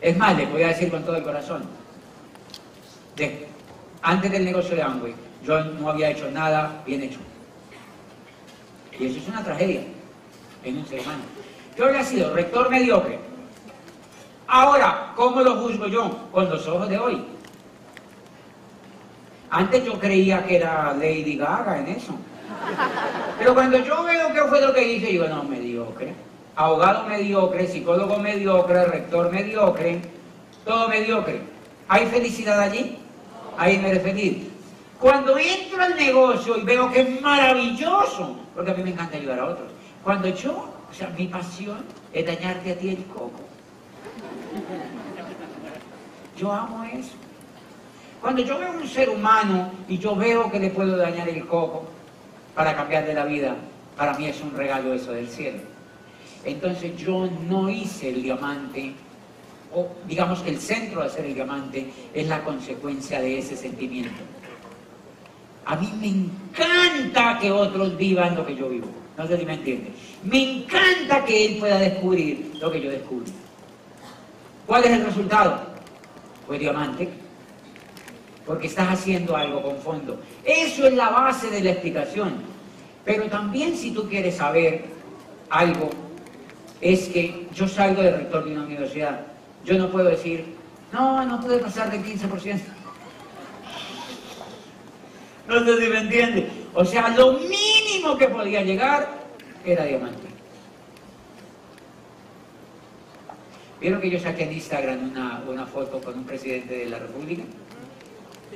[0.00, 1.64] Es más, les voy a decir con todo el corazón.
[4.02, 7.18] Antes del negocio de Amway, yo no había hecho nada bien hecho.
[8.98, 9.80] Y eso es una tragedia
[10.62, 11.22] en un ser humano.
[11.76, 13.27] Yo había sido rector mediocre.
[14.48, 16.10] Ahora, ¿cómo lo juzgo yo?
[16.32, 17.22] Con los ojos de hoy.
[19.50, 22.14] Antes yo creía que era Lady Gaga en eso.
[23.38, 26.14] Pero cuando yo veo qué fue lo que hice, digo, no, mediocre.
[26.56, 30.00] Abogado mediocre, psicólogo mediocre, rector mediocre,
[30.64, 31.40] todo mediocre.
[31.86, 32.98] ¿Hay felicidad allí?
[33.58, 34.48] Ahí me feliz.
[34.98, 39.40] Cuando entro al negocio y veo que es maravilloso, porque a mí me encanta ayudar
[39.40, 39.68] a otros.
[40.02, 40.52] Cuando yo,
[40.90, 43.47] o sea, mi pasión es dañarte a ti el coco.
[46.36, 47.14] Yo amo eso.
[48.20, 51.84] Cuando yo veo un ser humano y yo veo que le puedo dañar el coco
[52.54, 53.56] para cambiarle la vida,
[53.96, 55.58] para mí es un regalo eso del cielo.
[56.44, 58.92] Entonces yo no hice el diamante,
[59.74, 64.22] o digamos que el centro de hacer el diamante es la consecuencia de ese sentimiento.
[65.66, 68.88] A mí me encanta que otros vivan lo que yo vivo.
[69.16, 69.92] No sé si me entiende.
[70.24, 73.30] Me encanta que él pueda descubrir lo que yo descubrí.
[74.68, 75.62] ¿Cuál es el resultado?
[76.46, 77.08] Pues diamante.
[78.44, 80.20] Porque estás haciendo algo con fondo.
[80.44, 82.34] Eso es la base de la explicación.
[83.02, 84.84] Pero también si tú quieres saber
[85.48, 85.88] algo,
[86.82, 89.20] es que yo salgo de rector de una universidad.
[89.64, 90.44] Yo no puedo decir,
[90.92, 92.60] no, no puede pasar del 15%.
[95.48, 96.50] No sé si me entiende.
[96.74, 99.08] O sea, lo mínimo que podía llegar
[99.64, 100.27] era diamante.
[103.80, 107.44] ¿Vieron que yo saqué en Instagram una, una foto con un presidente de la República?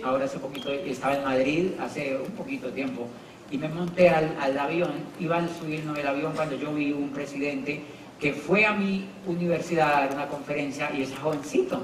[0.03, 3.07] Ahora hace poquito, estaba en Madrid hace un poquito tiempo
[3.49, 7.11] y me monté al, al avión, iba a subirnos el avión cuando yo vi un
[7.11, 7.83] presidente
[8.19, 11.81] que fue a mi universidad a dar una conferencia y es jovencito.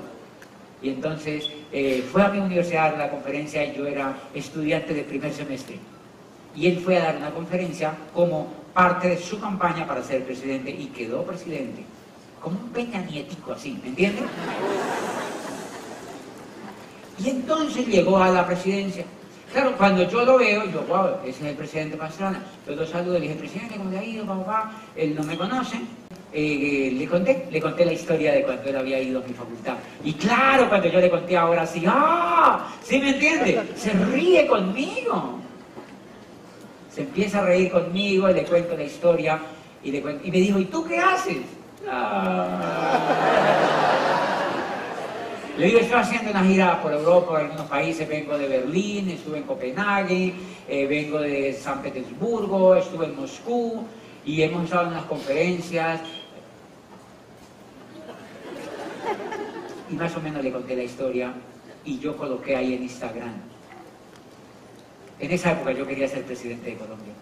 [0.83, 4.94] Y entonces eh, fue a mi universidad a dar la conferencia y yo era estudiante
[4.94, 5.77] de primer semestre.
[6.57, 10.70] Y él fue a dar una conferencia como parte de su campaña para ser presidente
[10.70, 11.85] y quedó presidente.
[12.40, 14.24] Como un peña nietico así, ¿me entiendes?
[17.18, 19.05] Y entonces llegó a la presidencia.
[19.53, 22.42] Claro, cuando yo lo veo, yo, wow, ese es el presidente Pastrana.
[22.66, 24.24] Yo lo saludo y le dije, presidente, ¿cómo le ha ido?
[24.94, 25.79] Él no me conoce.
[26.33, 29.77] Eh, le conté, le conté la historia de cuando él había ido a mi facultad.
[30.05, 32.68] Y claro, cuando yo le conté ahora sí, ¡ah!
[32.83, 33.62] ¿Sí me entiende?
[33.74, 35.38] Se ríe conmigo.
[36.94, 39.40] Se empieza a reír conmigo, le cuento la historia
[39.83, 41.38] y, y me dijo, ¿y tú qué haces?
[45.56, 49.38] Le digo, estoy haciendo una gira por Europa, por algunos países, vengo de Berlín, estuve
[49.38, 50.34] en Copenhague,
[50.68, 53.84] eh, vengo de San Petersburgo, estuve en Moscú
[54.24, 56.00] y hemos estado en unas conferencias.
[59.90, 61.32] Y más o menos le conté la historia
[61.84, 63.34] y yo coloqué ahí en Instagram.
[65.20, 67.12] En esa época yo quería ser presidente de Colombia.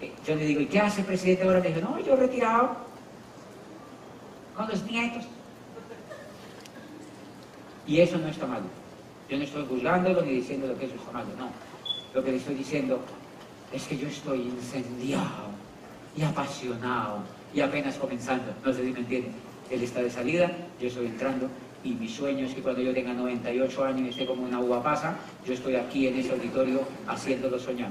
[0.00, 1.60] Eh, yo le digo, ¿y qué hace el presidente ahora?
[1.60, 2.85] Le digo, no, yo retirado
[4.56, 5.24] con los nietos.
[7.86, 8.64] Y eso no está malo.
[9.28, 11.50] Yo no estoy juzgándolo ni diciendo que eso está malo, no.
[12.14, 13.00] Lo que le estoy diciendo,
[13.72, 15.50] es que yo estoy incendiado
[16.16, 17.18] y apasionado
[17.52, 18.52] y apenas comenzando.
[18.64, 19.32] No sé si me entienden.
[19.70, 21.48] Él está de salida, yo estoy entrando
[21.82, 24.82] y mi sueño es que cuando yo tenga 98 años y esté como una uva
[24.82, 27.90] pasa, yo estoy aquí en ese auditorio haciéndolo soñar.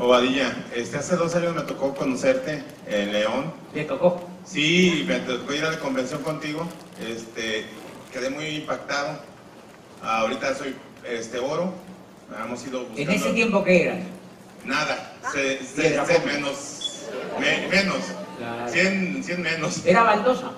[0.00, 3.52] Bobadilla, este, hace dos años me tocó conocerte en León.
[3.74, 4.26] ¿Le tocó?
[4.46, 6.66] Sí, me tocó ir a la convención contigo.
[6.98, 7.66] Este,
[8.10, 9.18] quedé muy impactado.
[10.02, 10.74] Ahorita soy
[11.06, 11.74] este, oro.
[12.42, 13.12] Hemos ido buscando...
[13.12, 13.98] ¿En ese tiempo qué eras?
[14.64, 16.32] Nada, se, se- Piedra se- Poma.
[16.32, 16.56] menos.
[17.38, 17.98] me- menos.
[18.38, 18.72] Claro.
[18.72, 19.84] 100, 100 menos.
[19.84, 20.50] Era baldosa.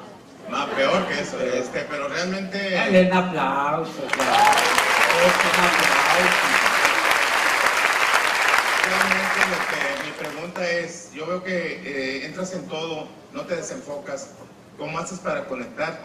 [0.51, 1.41] Más peor que eso.
[1.41, 2.71] Este, pero realmente.
[2.71, 4.53] Dale un aplauso, claro.
[5.27, 6.63] Es un aplauso.
[9.53, 14.31] Que mi pregunta es, yo veo que eh, entras en todo, no te desenfocas.
[14.79, 16.01] ¿Cómo haces para conectar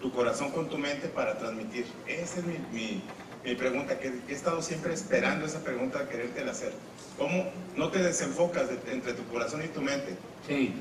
[0.00, 1.86] tu corazón con tu mente para transmitir?
[2.06, 3.02] Esa es mi, mi-
[3.44, 6.72] mi pregunta, que he estado siempre esperando esa pregunta, quererte hacer.
[7.18, 10.16] ¿Cómo no te desenfocas de- entre tu corazón y tu mente?
[10.46, 10.74] Sí.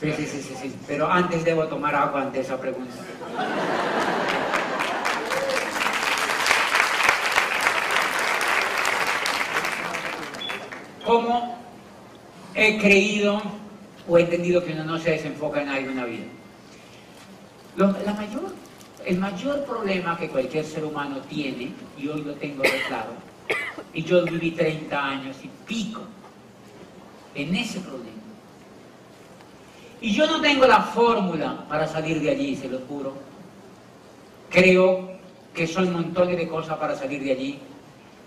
[0.00, 0.76] Sí, sí, sí, sí, sí.
[0.86, 2.94] Pero antes debo tomar agua ante esa pregunta.
[11.08, 11.56] ¿Cómo
[12.54, 13.40] he creído
[14.06, 16.26] o he entendido que uno no se desenfoca en algo en la vida?
[17.76, 18.52] Lo- mayor,
[19.06, 23.12] el mayor problema que cualquier ser humano tiene, y hoy lo tengo de claro,
[23.94, 26.02] y yo viví 30 años y pico
[27.34, 28.12] en ese problema.
[30.02, 33.14] Y yo no tengo la fórmula para salir de allí, se lo juro.
[34.50, 35.10] Creo
[35.54, 37.58] que son montones de cosas para salir de allí.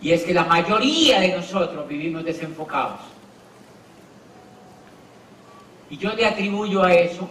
[0.01, 2.99] Y es que la mayoría de nosotros vivimos desenfocados.
[5.89, 7.29] Y yo le atribuyo a eso,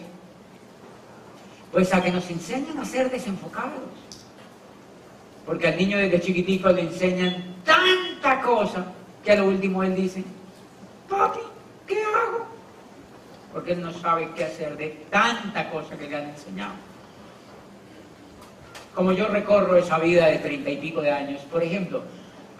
[1.73, 3.81] pues a que nos enseñan a ser desenfocados.
[5.45, 8.87] Porque al niño desde chiquitico le enseñan tanta cosa
[9.25, 10.23] que a lo último él dice,
[11.09, 11.41] papi,
[11.87, 12.51] ¿qué hago?
[13.53, 16.73] porque él no sabe qué hacer de tanta cosa que le han enseñado.
[18.95, 22.03] Como yo recorro esa vida de treinta y pico de años, por ejemplo,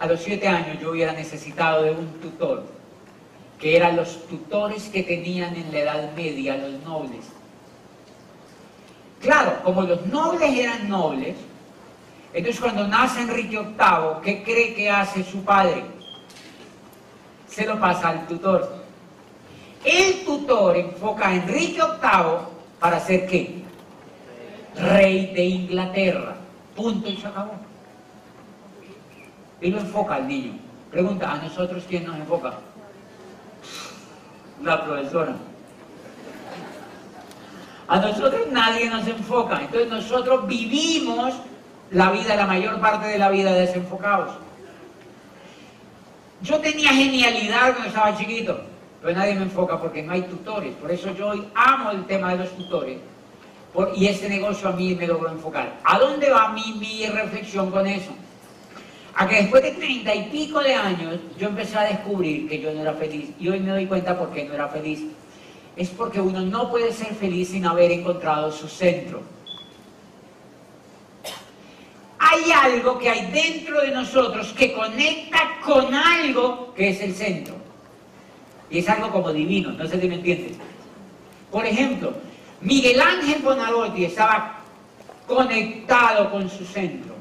[0.01, 2.63] a los siete años yo hubiera necesitado de un tutor,
[3.59, 7.19] que eran los tutores que tenían en la Edad Media los nobles.
[9.21, 11.35] Claro, como los nobles eran nobles,
[12.33, 15.83] entonces cuando nace Enrique VIII, ¿qué cree que hace su padre?
[17.47, 18.81] Se lo pasa al tutor.
[19.85, 22.37] El tutor enfoca a Enrique VIII
[22.79, 23.61] para ser qué?
[24.77, 26.37] Rey de Inglaterra.
[26.75, 27.60] Punto y se acabó.
[29.61, 30.53] Y lo enfoca al niño.
[30.89, 32.53] Pregunta, ¿a nosotros quién nos enfoca?
[34.63, 35.35] La profesora.
[37.87, 39.61] A nosotros nadie nos enfoca.
[39.61, 41.33] Entonces nosotros vivimos
[41.91, 44.31] la vida, la mayor parte de la vida desenfocados.
[46.41, 48.61] Yo tenía genialidad cuando estaba chiquito,
[49.01, 50.73] pero nadie me enfoca porque no hay tutores.
[50.75, 52.97] Por eso yo hoy amo el tema de los tutores.
[53.95, 55.77] Y este negocio a mí me logró enfocar.
[55.83, 58.11] ¿A dónde va mi, mi reflexión con eso?
[59.15, 62.73] A que después de treinta y pico de años yo empecé a descubrir que yo
[62.73, 63.29] no era feliz.
[63.39, 65.01] Y hoy me doy cuenta por qué no era feliz.
[65.75, 69.21] Es porque uno no puede ser feliz sin haber encontrado su centro.
[72.19, 77.55] Hay algo que hay dentro de nosotros que conecta con algo que es el centro.
[78.69, 80.53] Y es algo como divino, no sé si me entiendes.
[81.51, 82.13] Por ejemplo,
[82.61, 84.59] Miguel Ángel Bonarotti estaba
[85.27, 87.15] conectado con su centro.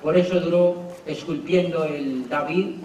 [0.00, 2.76] Por eso duró esculpiendo el David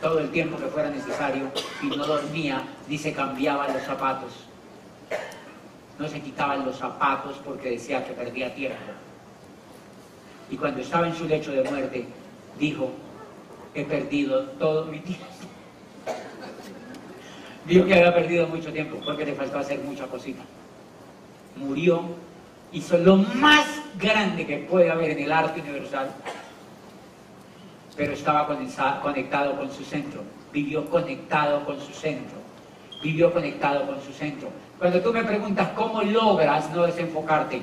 [0.00, 1.50] todo el tiempo que fuera necesario
[1.82, 4.32] y no dormía ni se cambiaban los zapatos.
[5.98, 8.76] No se quitaban los zapatos porque decía que perdía tiempo.
[10.50, 12.06] Y cuando estaba en su lecho de muerte,
[12.58, 12.90] dijo,
[13.74, 15.26] he perdido todo mi tiempo.
[17.66, 20.44] Dijo que había perdido mucho tiempo porque le faltó hacer muchas cositas.
[21.56, 22.02] Murió,
[22.76, 23.64] hizo lo más
[23.98, 26.10] grande que puede haber en el arte universal,
[27.96, 30.20] pero estaba conecta- conectado con su centro,
[30.52, 32.36] vivió conectado con su centro,
[33.02, 34.50] vivió conectado con su centro.
[34.78, 37.62] Cuando tú me preguntas cómo logras no desenfocarte,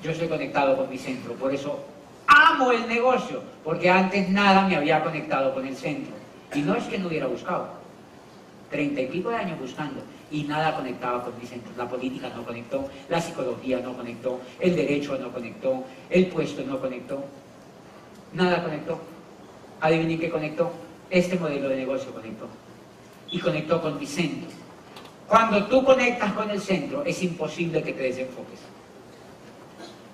[0.00, 1.84] yo estoy conectado con mi centro, por eso
[2.28, 6.14] amo el negocio, porque antes nada me había conectado con el centro.
[6.54, 7.66] Y no es que no hubiera buscado,
[8.70, 10.02] treinta y pico de años buscando
[10.32, 11.70] y nada conectaba con mi centro.
[11.76, 16.80] La política no conectó, la psicología no conectó, el derecho no conectó, el puesto no
[16.80, 17.22] conectó,
[18.32, 18.98] nada conectó.
[19.80, 20.72] Adivinen qué conectó.
[21.10, 22.46] Este modelo de negocio conectó.
[23.30, 24.48] Y conectó con mi centro.
[25.28, 28.60] Cuando tú conectas con el centro, es imposible que te desenfoques.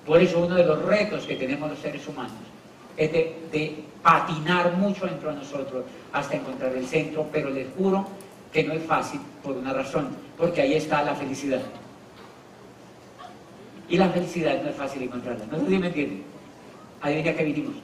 [0.06, 2.32] Por eso uno de los retos que tenemos los seres humanos
[2.96, 8.06] es de, patinar mucho dentro de nosotros hasta encontrar el centro, pero les juro
[8.52, 11.60] que no es fácil por una razón, porque ahí está la felicidad.
[13.88, 15.46] Y la felicidad no es fácil encontrarla.
[15.46, 16.22] No sé si me entienden.
[17.00, 17.74] Adivina que vinimos.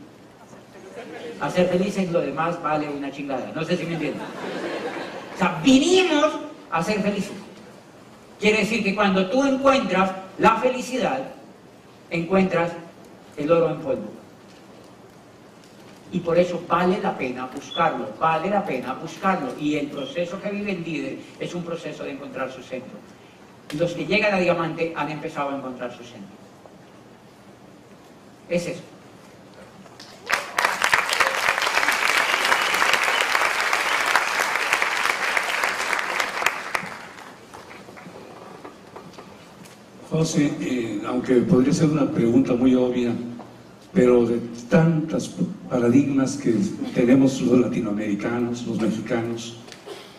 [1.40, 3.50] A ser felices, lo demás vale una chingada.
[3.54, 4.20] No sé si me entienden.
[5.34, 6.32] O sea, vinimos
[6.70, 7.32] a ser felices.
[8.38, 11.20] Quiere decir que cuando tú encuentras la felicidad,
[12.10, 12.72] encuentras
[13.36, 14.23] el oro en polvo.
[16.14, 19.52] Y por eso vale la pena buscarlo, vale la pena buscarlo.
[19.58, 22.92] Y el proceso que vive el líder es un proceso de encontrar su centro.
[23.76, 26.36] Los que llegan a diamante han empezado a encontrar su centro.
[28.48, 28.80] Es eso.
[40.12, 43.12] José, eh, aunque podría ser una pregunta muy obvia,
[43.95, 45.36] pero de tantos
[45.70, 46.53] paradigmas que
[46.95, 49.57] tenemos los latinoamericanos, los mexicanos,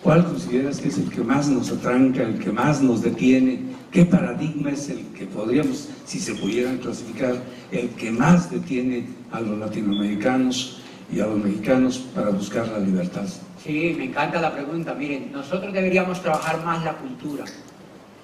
[0.01, 3.75] ¿cuál consideras que es el que más nos atranca, el que más nos detiene?
[3.91, 7.35] ¿Qué paradigma es el que podríamos, si se pudieran clasificar,
[7.71, 10.81] el que más detiene a los latinoamericanos
[11.13, 13.25] y a los mexicanos para buscar la libertad?
[13.61, 14.93] Sí, me encanta la pregunta.
[14.93, 17.43] Miren, nosotros deberíamos trabajar más la cultura.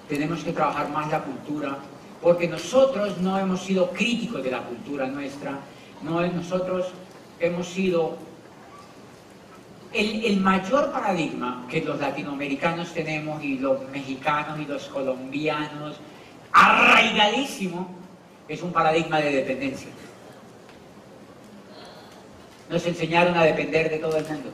[0.08, 1.78] Tenemos que trabajar más la cultura
[2.22, 5.58] porque nosotros no hemos sido críticos de la cultura nuestra,
[6.02, 6.86] no, nosotros
[7.40, 8.16] hemos sido
[9.92, 15.96] el, el, mayor paradigma que los latinoamericanos tenemos y los mexicanos y los colombianos,
[16.52, 17.90] arraigadísimo,
[18.48, 19.88] es un paradigma de dependencia.
[22.70, 24.50] Nos enseñaron a depender de todo el mundo.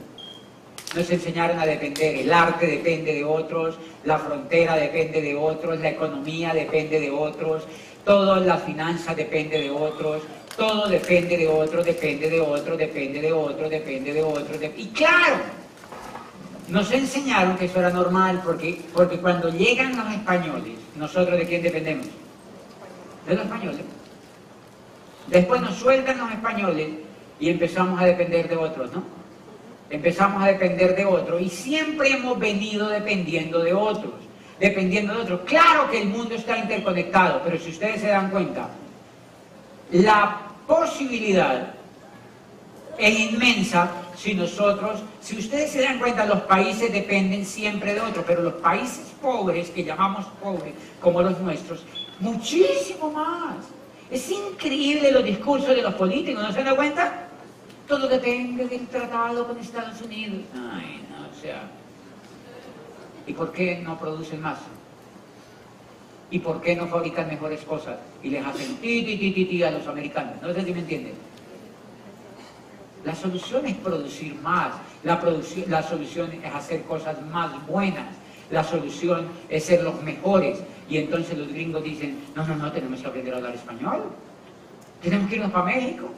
[0.95, 5.91] Nos enseñaron a depender, el arte depende de otros, la frontera depende de otros, la
[5.91, 7.64] economía depende de otros,
[8.05, 10.22] toda la finanza depende de otros,
[10.57, 14.59] todo depende de otros, depende de otros, depende de otros, depende de otros.
[14.78, 15.36] Y claro,
[16.68, 21.62] nos enseñaron que eso era normal, porque, porque cuando llegan los españoles, nosotros de quién
[21.62, 22.07] dependemos?
[23.26, 23.80] De los españoles.
[25.26, 26.89] Después nos sueltan los españoles
[27.39, 29.17] y empezamos a depender de otros, ¿no?
[29.91, 34.14] Empezamos a depender de otros y siempre hemos venido dependiendo de otros,
[34.61, 35.41] dependiendo de otros.
[35.47, 38.68] Claro que el mundo está interconectado, pero si ustedes se dan cuenta,
[39.93, 41.74] la posibilidad
[42.99, 48.24] es inmensa si nosotros, si ustedes se dan cuenta, los países dependen siempre de otros,
[48.26, 51.84] pero los países pobres, que llamamos pobres, como los nuestros,
[52.18, 53.57] muchísimo más.
[54.11, 57.27] Es increíble los discursos de los políticos, ¿no se dan cuenta?
[57.89, 60.43] Todo depende del tratado con Estados Unidos.
[60.55, 61.62] Ay, no, o sea.
[63.26, 64.59] ¿Y por qué no producen más?
[66.30, 67.97] ¿Y por qué no fabrican mejores cosas?
[68.22, 70.34] Y les hacen ti, ti, ti, ti, ti a los americanos.
[70.43, 71.14] No sé si me entienden.
[73.07, 74.74] La solución es producir más.
[75.03, 75.18] La,
[75.68, 78.14] la solución es hacer cosas más buenas.
[78.51, 80.59] La solución es ser los mejores.
[80.91, 84.03] Y entonces los gringos dicen, no, no, no, tenemos que aprender a hablar español.
[85.01, 86.11] Tenemos que irnos para México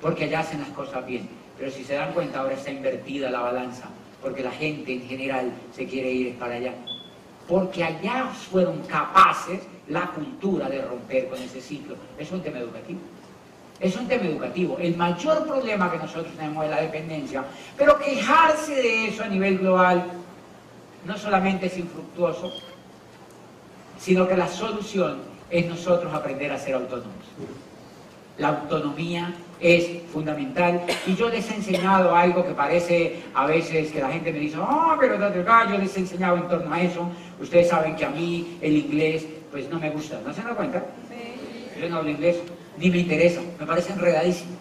[0.00, 1.28] porque allá hacen las cosas bien.
[1.58, 3.84] Pero si se dan cuenta, ahora está invertida la balanza,
[4.22, 6.72] porque la gente en general se quiere ir para allá.
[7.46, 11.96] Porque allá fueron capaces la cultura de romper con ese ciclo.
[12.18, 13.00] Es un tema educativo.
[13.78, 14.78] Es un tema educativo.
[14.78, 17.44] El mayor problema que nosotros tenemos es la dependencia.
[17.76, 20.04] Pero quejarse de eso a nivel global
[21.04, 22.52] no solamente es infructuoso,
[23.98, 25.18] sino que la solución
[25.50, 27.24] es nosotros aprender a ser autónomos.
[28.38, 30.82] La autonomía es fundamental.
[31.06, 34.58] Y yo les he enseñado algo que parece a veces que la gente me dice,
[34.58, 37.08] oh, pero yo les he enseñado en torno a eso.
[37.40, 40.20] Ustedes saben que a mí el inglés pues no me gusta.
[40.24, 40.84] ¿No se dan cuenta?
[41.80, 42.36] Yo no hablo inglés,
[42.76, 44.52] ni me interesa, me parece enredadísimo.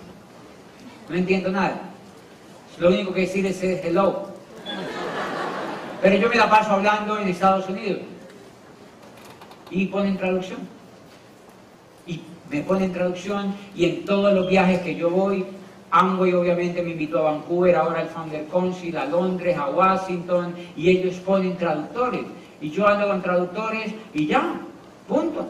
[1.09, 1.81] No entiendo nada.
[2.77, 4.29] Lo único que decir es hello.
[6.01, 7.99] Pero yo me la paso hablando en Estados Unidos.
[9.69, 10.78] Y ponen traducción
[12.49, 15.45] me ponen traducción y en todos los viajes que yo voy,
[15.91, 20.89] Amway obviamente me invitó a Vancouver, ahora el Founder Council, a Londres, a Washington, y
[20.89, 22.21] ellos ponen traductores.
[22.61, 24.61] Y yo ando con traductores y ya,
[25.07, 25.47] punto.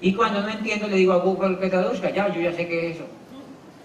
[0.00, 2.90] Y cuando no entiendo le digo a Google que traduzca, ya, yo ya sé qué
[2.90, 3.04] es eso.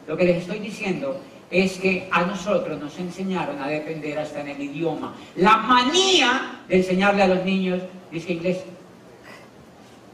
[0.07, 1.19] Lo que les estoy diciendo
[1.51, 5.13] es que a nosotros nos enseñaron a depender hasta en el idioma.
[5.35, 8.63] La manía de enseñarle a los niños, dice inglés,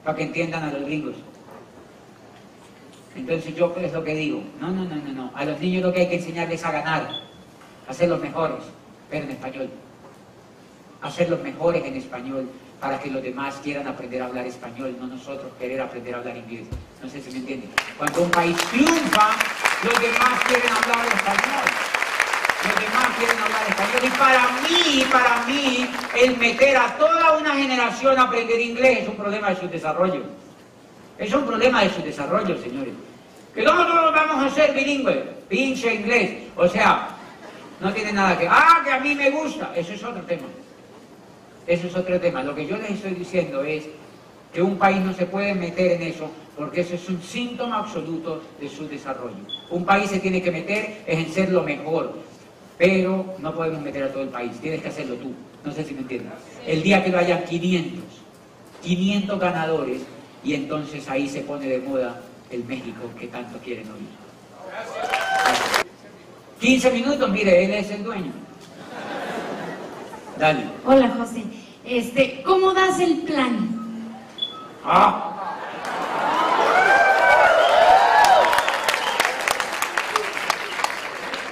[0.04, 1.16] para que entiendan a los gringos.
[3.16, 5.32] Entonces yo es lo que digo, no, no, no, no, no.
[5.36, 7.10] A los niños lo que hay que enseñarles a ganar,
[7.88, 8.64] a ser los mejores,
[9.10, 9.70] pero en español.
[11.02, 12.50] a ser los mejores en español
[12.80, 16.36] para que los demás quieran aprender a hablar español, no nosotros querer aprender a hablar
[16.38, 16.68] inglés.
[17.02, 17.70] No sé si me entienden.
[17.98, 19.30] Cuando un país triunfa,
[19.84, 21.66] los demás quieren hablar español.
[22.64, 24.02] Los demás quieren hablar español.
[24.04, 25.90] Y para mí, para mí,
[26.22, 30.24] el meter a toda una generación a aprender inglés es un problema de su desarrollo.
[31.18, 32.94] Es un problema de su desarrollo, señores.
[33.54, 36.32] Que nosotros vamos a ser bilingües, pinche inglés.
[36.56, 37.10] O sea,
[37.80, 38.48] no tiene nada que...
[38.48, 39.72] Ah, que a mí me gusta.
[39.76, 40.48] Eso es otro tema.
[41.68, 42.44] Eso es otro tema.
[42.44, 43.86] Lo que yo les estoy diciendo es
[44.52, 48.42] que un país no se puede meter en eso porque eso es un síntoma absoluto
[48.60, 49.36] de su desarrollo.
[49.70, 52.14] Un país se tiene que meter es en ser lo mejor,
[52.78, 55.34] pero no podemos meter a todo el país, tienes que hacerlo tú.
[55.64, 56.34] No sé si me entiendes.
[56.68, 58.04] El día que no haya 500,
[58.84, 60.02] 500 ganadores,
[60.44, 64.24] y entonces ahí se pone de moda el México que tanto quieren oír.
[66.60, 68.32] 15 minutos, mire, él es el dueño.
[70.38, 70.66] Dale.
[70.86, 71.44] Hola, José.
[71.86, 73.70] Este, ¿cómo das el plan?
[74.86, 75.30] Ah.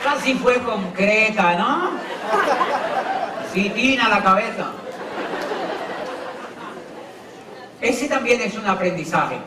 [0.03, 1.91] Casi fue concreta, ¿no?
[3.53, 4.71] Sí, tina la cabeza.
[7.81, 9.37] Ese también es un aprendizaje.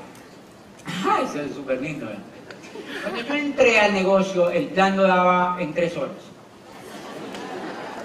[1.07, 2.07] Ah, ese es súper lindo.
[2.07, 2.17] ¿eh?
[3.03, 6.17] Cuando yo entré al negocio, el plan lo daba en tres horas.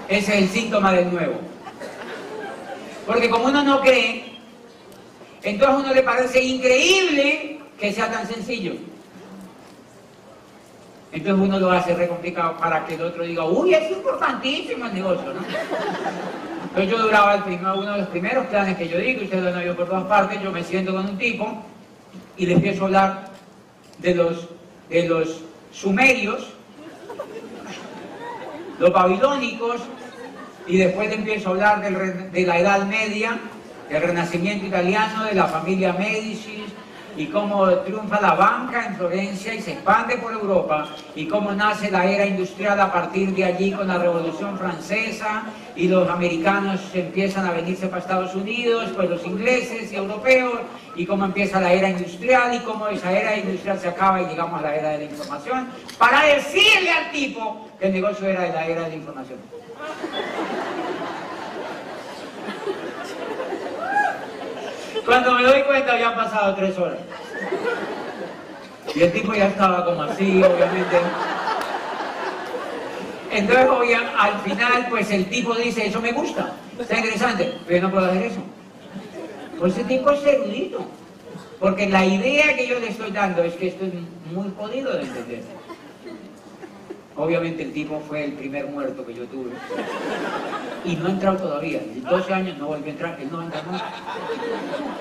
[0.07, 1.39] Ese es el síntoma del nuevo.
[3.07, 4.37] Porque como uno no cree,
[5.41, 8.73] entonces a uno le parece increíble que sea tan sencillo.
[11.11, 14.93] Entonces uno lo hace re complicado para que el otro diga, uy, es importantísimo el
[14.93, 15.39] negocio, ¿no?
[16.69, 19.49] Entonces yo duraba el primero, uno de los primeros planes que yo digo, ustedes lo
[19.49, 21.63] han oído por todas partes, yo me siento con un tipo
[22.37, 23.29] y le empiezo a hablar
[23.97, 24.47] de los,
[24.87, 25.41] de los
[25.71, 26.47] sumerios,
[28.79, 29.81] los babilónicos,
[30.67, 33.39] y después le empiezo a hablar de la Edad Media,
[33.89, 36.63] del Renacimiento italiano, de la familia Medici,
[37.19, 41.91] y cómo triunfa la banca en Florencia y se expande por Europa, y cómo nace
[41.91, 45.43] la era industrial a partir de allí con la Revolución Francesa,
[45.75, 50.61] y los americanos empiezan a venirse para Estados Unidos, pues los ingleses y europeos,
[50.95, 54.57] y cómo empieza la era industrial, y cómo esa era industrial se acaba y llegamos
[54.57, 55.67] a la era de la información,
[55.97, 59.39] para decirle al tipo que el negocio era de la era de la información.
[65.09, 66.99] Cuando me doy cuenta ya han pasado tres horas.
[68.93, 70.97] Y el tipo ya estaba como así, obviamente.
[73.31, 73.67] Entonces,
[74.15, 78.05] al final, pues el tipo dice, eso me gusta, está interesante, pero yo no puedo
[78.05, 78.39] hacer eso.
[79.57, 80.85] Pues ese tipo es erudito.
[81.59, 83.93] Porque la idea que yo le estoy dando es que esto es
[84.31, 85.41] muy jodido de entender.
[87.19, 89.51] Obviamente el tipo fue el primer muerto que yo tuve.
[90.85, 91.79] Y no ha entrado todavía.
[91.79, 93.19] En 12 años no volvió a entrar.
[93.19, 93.91] Él no entra nunca.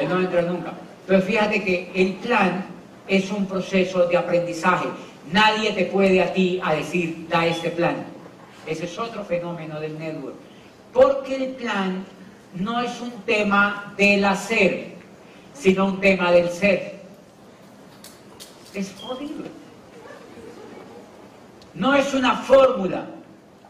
[0.00, 0.72] Él no entra nunca.
[1.06, 2.66] Pero fíjate que el plan
[3.06, 4.88] es un proceso de aprendizaje.
[5.30, 7.94] Nadie te puede a ti a decir, da este plan.
[8.66, 10.34] Ese es otro fenómeno del network.
[10.92, 12.04] Porque el plan
[12.54, 14.88] no es un tema del hacer,
[15.54, 16.98] sino un tema del ser.
[18.74, 19.57] Es jodido.
[21.78, 23.06] No es una fórmula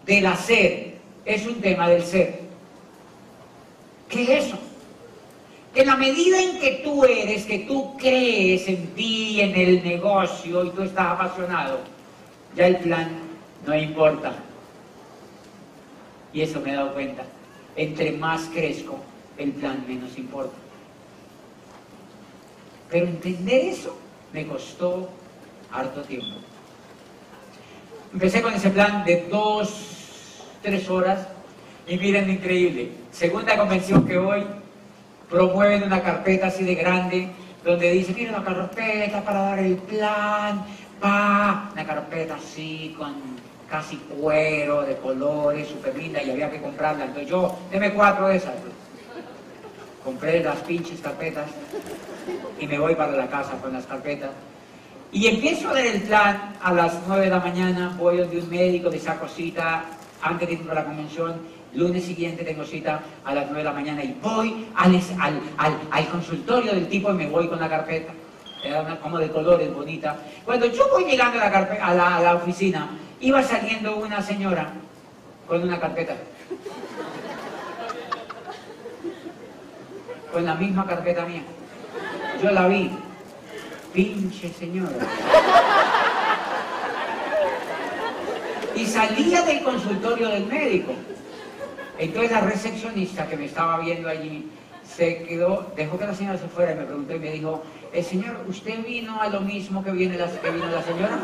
[0.06, 0.94] del hacer,
[1.26, 2.40] es un tema del ser.
[4.08, 4.58] ¿Qué es eso?
[5.74, 9.84] Que en la medida en que tú eres, que tú crees en ti, en el
[9.84, 11.80] negocio y tú estás apasionado,
[12.56, 13.10] ya el plan
[13.66, 14.32] no importa.
[16.32, 17.24] Y eso me he dado cuenta.
[17.76, 18.98] Entre más crezco,
[19.36, 20.56] el plan menos importa.
[22.88, 23.94] Pero entender eso
[24.32, 25.10] me costó
[25.70, 26.47] harto tiempo.
[28.12, 31.28] Empecé con ese plan de dos, tres horas
[31.86, 32.90] y miren increíble.
[33.12, 34.46] Segunda convención que voy,
[35.28, 37.28] promueven una carpeta así de grande
[37.62, 40.64] donde dice, mira una carpeta para dar el plan,
[41.00, 43.14] pa, una carpeta así con
[43.68, 47.04] casi cuero, de colores, súper linda y había que comprarla.
[47.04, 48.54] Entonces yo, deme cuatro de esas.
[50.02, 51.50] Compré las pinches carpetas
[52.58, 54.30] y me voy para la casa con las carpetas.
[55.10, 58.98] Y empiezo el plan a las 9 de la mañana, voy donde un médico, de
[58.98, 59.84] saco cita
[60.22, 61.40] antes de ir a la convención,
[61.74, 65.00] lunes siguiente tengo cita a las 9 de la mañana y voy al,
[65.90, 68.12] al, consultorio del tipo y me voy con la carpeta,
[68.62, 70.18] era una, como de colores bonita.
[70.44, 72.90] Cuando yo voy llegando a la, a a la oficina,
[73.20, 74.72] iba saliendo una señora
[75.46, 76.16] con una carpeta.
[80.32, 81.42] Con la misma carpeta mía.
[82.42, 82.90] Yo la vi,
[83.92, 84.96] pinche señora.
[88.74, 90.92] Y salía del consultorio del médico.
[91.98, 94.48] Entonces la recepcionista que me estaba viendo allí
[94.96, 97.62] se quedó, dejó que la señora se fuera y me preguntó y me dijo,
[97.92, 101.18] el señor, ¿usted vino a lo mismo que vino la señora?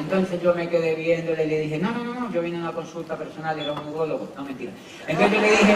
[0.00, 2.60] Entonces yo me quedé viéndole y le dije, no, no, no, no, yo vine a
[2.60, 4.72] una consulta personal, era un urologo, no mentira.
[5.06, 5.74] Entonces yo le dije,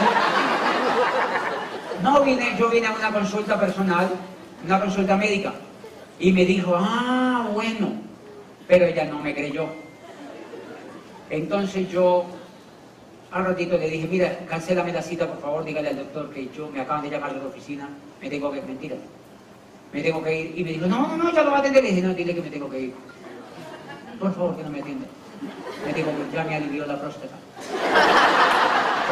[2.02, 4.08] no vine, yo vine a una consulta personal,
[4.64, 5.52] una consulta médica.
[6.18, 7.92] Y me dijo, ah, bueno,
[8.66, 9.66] pero ella no me creyó.
[11.28, 12.24] Entonces yo
[13.30, 16.70] al ratito le dije, mira, cancélame la cita, por favor, dígale al doctor que yo
[16.70, 17.90] me acaban de llamar de la oficina,
[18.22, 18.96] me tengo que, mentira,
[19.92, 20.58] me tengo que ir.
[20.58, 21.82] Y me dijo, no, no, no, ya lo va a atender.
[21.82, 22.94] Le dije, no, dile que me tengo que ir.
[24.18, 25.06] Por favor, que no me atienda.
[25.86, 27.34] Me dijo, que ya me alivió la próstata.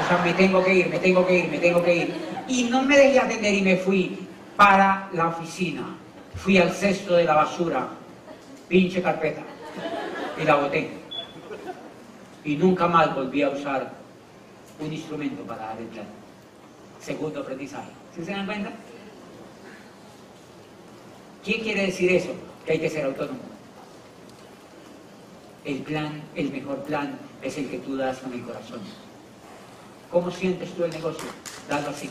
[0.00, 2.14] O sea, me tengo que ir, me tengo que ir, me tengo que ir.
[2.48, 4.26] Y no me dejé atender y me fui
[4.56, 5.82] para la oficina.
[6.36, 7.88] Fui al cesto de la basura,
[8.68, 9.42] pinche carpeta,
[10.40, 10.90] y la boté.
[12.44, 13.92] Y nunca más volví a usar
[14.80, 16.06] un instrumento para plan.
[17.00, 17.90] Segundo aprendizaje.
[18.16, 18.70] ¿Sí se dan cuenta?
[21.44, 22.30] ¿Qué quiere decir eso?
[22.64, 23.51] Que hay que ser autónomo.
[25.64, 28.80] El plan, el mejor plan, es el que tú das con el corazón.
[30.10, 31.28] ¿Cómo sientes tú el negocio?
[31.68, 32.10] Dalo así.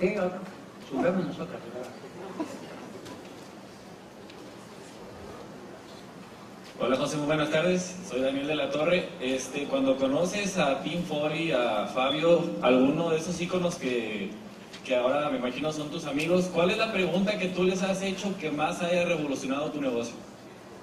[0.00, 0.40] Sí, otro.
[0.90, 1.60] Subemos nosotras.
[6.80, 7.96] Hola José, muy buenas tardes.
[8.08, 9.08] Soy Daniel de la Torre.
[9.20, 14.30] Este, cuando conoces a Tim Fori, a Fabio, alguno de esos íconos que,
[14.84, 18.00] que ahora me imagino son tus amigos, ¿cuál es la pregunta que tú les has
[18.02, 20.14] hecho que más haya revolucionado tu negocio?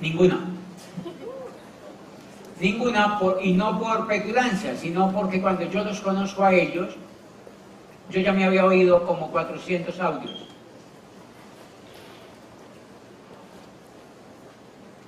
[0.02, 0.42] Ninguna.
[2.60, 6.90] Ninguna, y no por petulancia, sino porque cuando yo los conozco a ellos,
[8.12, 10.45] yo ya me había oído como 400 audios.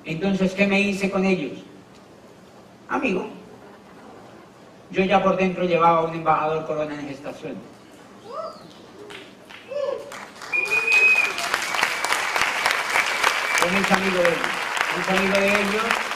[0.07, 1.51] Entonces, ¿qué me hice con ellos?
[2.87, 3.27] Amigo.
[4.89, 7.55] Yo ya por dentro llevaba un embajador corona en gestación.
[13.59, 14.47] Soy muy amigo de ellos,
[14.95, 16.07] muy amigo de ellos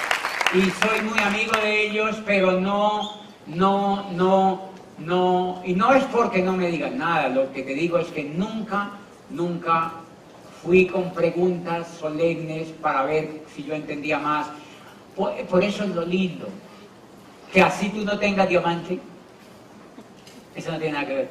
[0.53, 6.41] y soy muy amigo de ellos, pero no, no, no, no, y no es porque
[6.41, 8.91] no me digan nada, lo que te digo es que nunca,
[9.29, 9.91] nunca
[10.63, 14.47] fui con preguntas solemnes para ver si yo entendía más.
[15.15, 16.47] Por, por eso es lo lindo,
[17.51, 18.99] que así tú no tengas diamante,
[20.55, 21.29] eso no tiene nada que ver,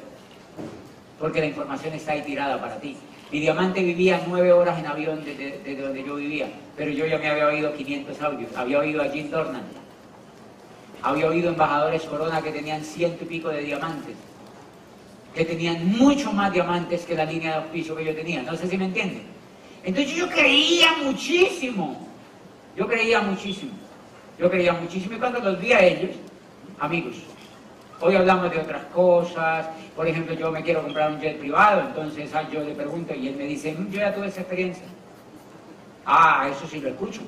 [1.19, 2.95] porque la información está ahí tirada para ti.
[3.31, 7.17] Mi diamante vivía nueve horas en avión desde, desde donde yo vivía, pero yo ya
[7.17, 8.51] me había oído 500 audios.
[8.55, 9.63] Había oído a Jim Dornan,
[11.01, 14.15] había oído embajadores Corona que tenían ciento y pico de diamantes,
[15.33, 18.43] que tenían mucho más diamantes que la línea de auspicio que yo tenía.
[18.43, 19.23] No sé si me entienden.
[19.83, 22.07] Entonces yo creía muchísimo,
[22.75, 23.71] yo creía muchísimo,
[24.39, 26.11] yo creía muchísimo y cuando los vi a ellos,
[26.79, 27.15] amigos,
[28.03, 32.33] Hoy hablamos de otras cosas, por ejemplo, yo me quiero comprar un jet privado, entonces
[32.33, 34.83] ah, yo le pregunto y él me dice, "Mm, yo ya tuve esa experiencia.
[36.03, 37.21] Ah, eso sí lo escucho.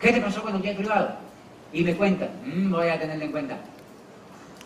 [0.00, 1.10] ¿Qué te pasó con el jet privado?
[1.74, 3.58] Y me cuenta, "Mm, voy a tenerlo en cuenta.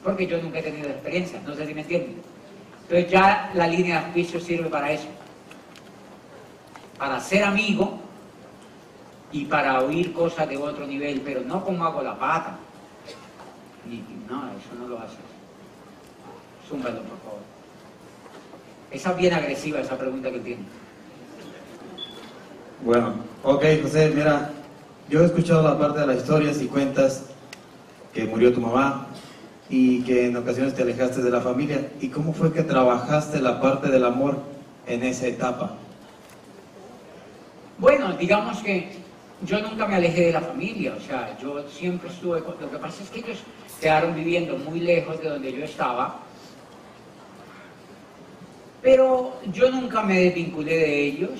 [0.04, 2.22] Porque yo nunca he tenido experiencia, no sé si me entienden.
[2.82, 5.08] Entonces ya la línea de auspicio sirve para eso.
[6.98, 7.98] Para ser amigo
[9.34, 12.56] y para oír cosas de otro nivel, pero no como hago la pata.
[13.90, 13.96] Y,
[14.30, 15.18] no, eso no lo haces.
[16.68, 17.40] Zúmbalo, por favor.
[18.92, 20.62] Esa es bien agresiva, esa pregunta que tiene.
[22.84, 24.52] Bueno, ok, José, mira,
[25.10, 27.24] yo he escuchado la parte de las historias y cuentas
[28.12, 29.08] que murió tu mamá
[29.68, 31.90] y que en ocasiones te alejaste de la familia.
[32.00, 34.38] ¿Y cómo fue que trabajaste la parte del amor
[34.86, 35.74] en esa etapa?
[37.78, 39.03] Bueno, digamos que
[39.42, 42.78] yo nunca me alejé de la familia, o sea, yo siempre estuve, con- lo que
[42.78, 43.38] pasa es que ellos
[43.80, 46.20] quedaron viviendo muy lejos de donde yo estaba,
[48.82, 51.30] pero yo nunca me desvinculé de ellos,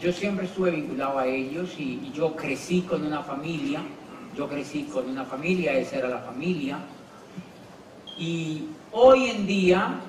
[0.00, 3.82] yo siempre estuve vinculado a ellos y, y yo crecí con una familia,
[4.36, 6.78] yo crecí con una familia, esa era la familia,
[8.18, 10.00] y hoy en día,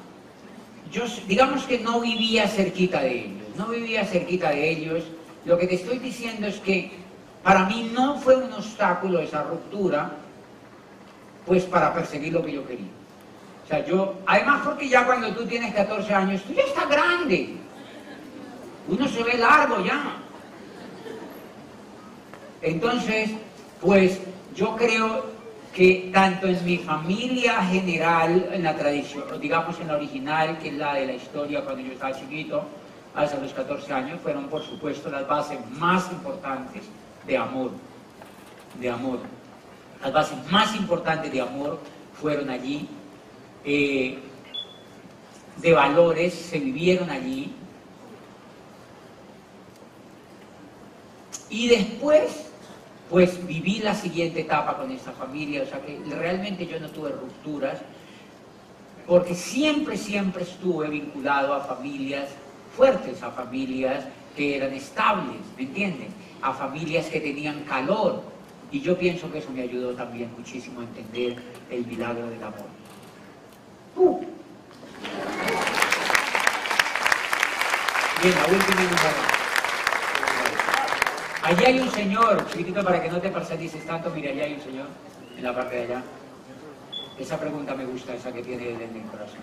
[0.92, 5.04] yo digamos que no vivía cerquita de ellos, no vivía cerquita de ellos,
[5.46, 7.03] lo que te estoy diciendo es que
[7.44, 10.12] para mí no fue un obstáculo esa ruptura,
[11.46, 12.88] pues para perseguir lo que yo quería.
[13.66, 17.56] O sea, yo, además porque ya cuando tú tienes 14 años, tú ya estás grande.
[18.88, 20.18] Uno se ve largo ya.
[22.62, 23.32] Entonces,
[23.82, 24.22] pues
[24.56, 25.26] yo creo
[25.74, 30.76] que tanto en mi familia general, en la tradición, digamos en la original, que es
[30.76, 32.64] la de la historia cuando yo estaba chiquito,
[33.16, 36.84] hasta los 14 años, fueron por supuesto las bases más importantes
[37.28, 37.72] de amor,
[38.80, 39.20] de amor.
[40.02, 41.80] Las bases más importantes de amor
[42.20, 42.88] fueron allí,
[43.64, 44.20] eh,
[45.58, 47.54] de valores se vivieron allí.
[51.50, 52.44] Y después
[53.14, 57.12] pues viví la siguiente etapa con esta familia, o sea que realmente yo no tuve
[57.12, 57.78] rupturas,
[59.06, 62.30] porque siempre, siempre estuve vinculado a familias
[62.76, 64.06] fuertes, a familias
[64.36, 66.08] que eran estables, ¿me entienden?
[66.44, 68.22] A familias que tenían calor,
[68.70, 72.66] y yo pienso que eso me ayudó también muchísimo a entender el milagro del amor.
[73.96, 74.20] Uh.
[78.22, 79.34] Bien, la última número.
[81.44, 84.62] Allí hay un señor, chiquitito, para que no te parsalices tanto, mira, allí hay un
[84.62, 84.88] señor,
[85.38, 86.04] en la parte de allá.
[87.18, 89.40] Esa pregunta me gusta, esa que tiene en el corazón.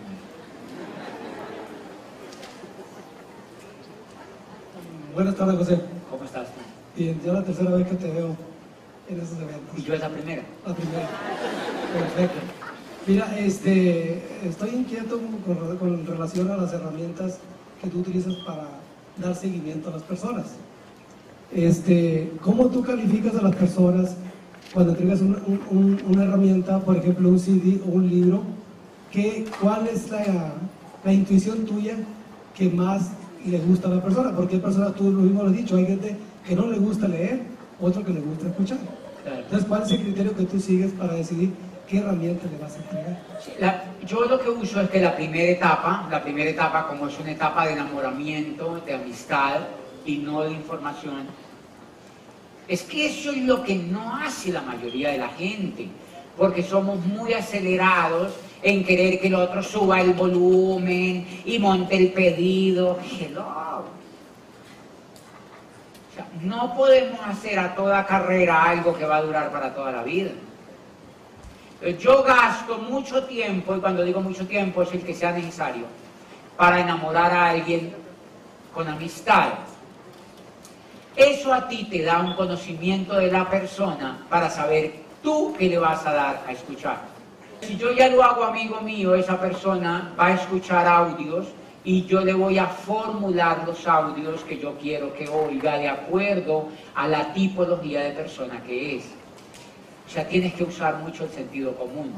[5.15, 5.81] Buenas tardes, José.
[6.11, 6.49] ¿Cómo estás?
[6.97, 8.36] Bien, ya la tercera vez que te veo
[9.09, 9.78] en esos eventos.
[9.78, 10.43] ¿Y yo es la primera?
[10.66, 11.09] La primera.
[11.93, 12.38] Perfecto.
[13.07, 17.38] Mira, este, estoy inquieto con, con relación a las herramientas
[17.80, 18.68] que tú utilizas para
[19.16, 20.47] dar seguimiento a las personas.
[21.53, 24.16] Este, ¿Cómo tú calificas a las personas
[24.72, 25.38] cuando entregas una,
[25.70, 28.43] una herramienta, por ejemplo, un CD o un libro?
[29.11, 30.53] ¿qué, ¿Cuál es la,
[31.05, 31.97] la, intuición tuya
[32.55, 33.11] que más
[33.45, 34.34] le gusta a la persona?
[34.34, 36.16] Porque hay personas, tú lo mismo lo has dicho, hay gente
[36.47, 37.41] que no le gusta leer,
[37.80, 38.78] otro que le gusta escuchar.
[39.24, 41.53] Entonces, ¿cuál es el criterio que tú sigues para decidir
[41.88, 43.91] qué herramienta le vas a entregar?
[44.07, 47.32] yo lo que uso es que la primera etapa, la primera etapa como es una
[47.32, 49.61] etapa de enamoramiento, de amistad,
[50.05, 51.26] y no de información.
[52.68, 55.88] Es que eso es lo que no hace la mayoría de la gente,
[56.36, 58.32] porque somos muy acelerados
[58.62, 62.99] en querer que el otro suba el volumen y monte el pedido.
[63.18, 64.00] Hello.
[66.43, 70.31] No podemos hacer a toda carrera algo que va a durar para toda la vida.
[71.99, 75.87] Yo gasto mucho tiempo, y cuando digo mucho tiempo es el que sea necesario,
[76.57, 77.95] para enamorar a alguien
[78.75, 79.49] con amistad.
[81.16, 84.93] Eso a ti te da un conocimiento de la persona para saber
[85.23, 86.99] tú qué le vas a dar a escuchar.
[87.62, 91.47] Si yo ya lo hago amigo mío, esa persona va a escuchar audios
[91.85, 96.68] y yo le voy a formular los audios que yo quiero que oiga de acuerdo
[96.95, 99.05] a la tipología de persona que es.
[100.07, 102.12] O sea, tienes que usar mucho el sentido común.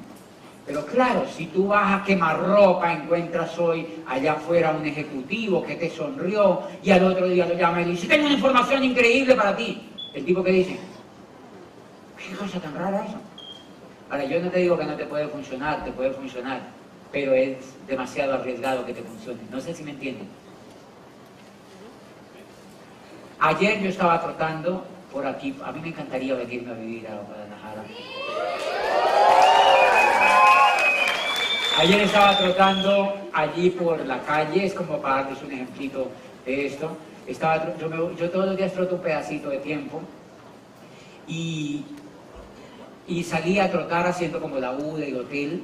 [0.67, 5.75] Pero claro, si tú vas a quemar ropa, encuentras hoy allá afuera un ejecutivo que
[5.75, 9.57] te sonrió y al otro día lo llama y dice, tengo una información increíble para
[9.57, 9.83] ti.
[10.15, 10.79] El tipo que dice,
[12.17, 13.19] qué cosa tan rara eso.
[14.09, 16.61] Ahora, yo no te digo que no te puede funcionar, te puede funcionar,
[17.13, 19.41] pero es demasiado arriesgado que te funcione.
[19.51, 20.29] No sé si me entienden.
[23.39, 27.85] Ayer yo estaba trotando por aquí, a mí me encantaría venirme a vivir a Guadalajara.
[31.79, 36.09] Ayer estaba trotando allí por la calle, es como para darles un ejemplito
[36.47, 36.97] de esto.
[37.27, 40.01] Estaba, yo, todos los días troto un pedacito de tiempo
[41.27, 41.85] y,
[43.07, 45.63] y salí a trotar haciendo como la U del hotel.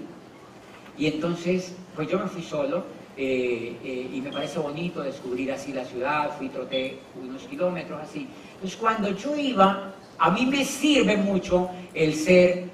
[0.99, 2.84] Y entonces, pues yo me fui solo
[3.16, 8.28] eh, eh, y me parece bonito descubrir así la ciudad, fui troté unos kilómetros así.
[8.55, 12.64] Entonces cuando yo iba, a mí me sirve mucho el ser,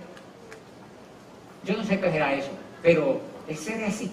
[1.64, 2.50] yo no sé qué era eso,
[2.82, 4.10] pero el ser así.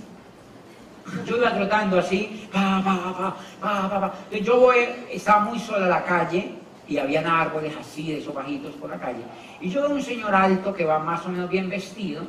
[1.26, 4.78] Yo iba trotando así, pa, pa, pa, yo voy,
[5.10, 6.52] estaba muy sola en la calle
[6.88, 9.24] y habían árboles así de esos bajitos por la calle.
[9.60, 12.24] Y yo veo un señor alto que va más o menos bien vestido,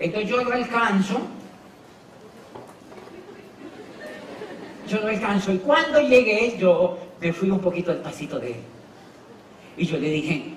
[0.00, 1.20] entonces yo lo alcanzo,
[4.88, 8.60] yo lo alcanzo y cuando llegué yo me fui un poquito al pasito de él.
[9.76, 10.54] Y yo le dije,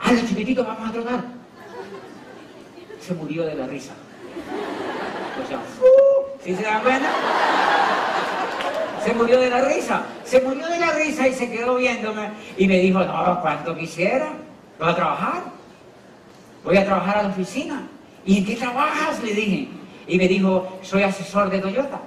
[0.00, 1.24] ¡Hala, chiquitito, vamos a trotar!
[3.00, 3.92] Se murió de la risa.
[6.44, 7.08] ¿sí se dan cuenta?
[9.04, 12.66] Se murió de la risa, se murió de la risa y se quedó viéndome y
[12.66, 14.32] me dijo, no, cuánto quisiera,
[14.78, 15.42] voy a trabajar,
[16.64, 17.88] voy a trabajar a la oficina.
[18.28, 19.22] ¿Y en qué trabajas?
[19.24, 19.68] Le dije.
[20.06, 22.00] Y me dijo, soy asesor de Toyota.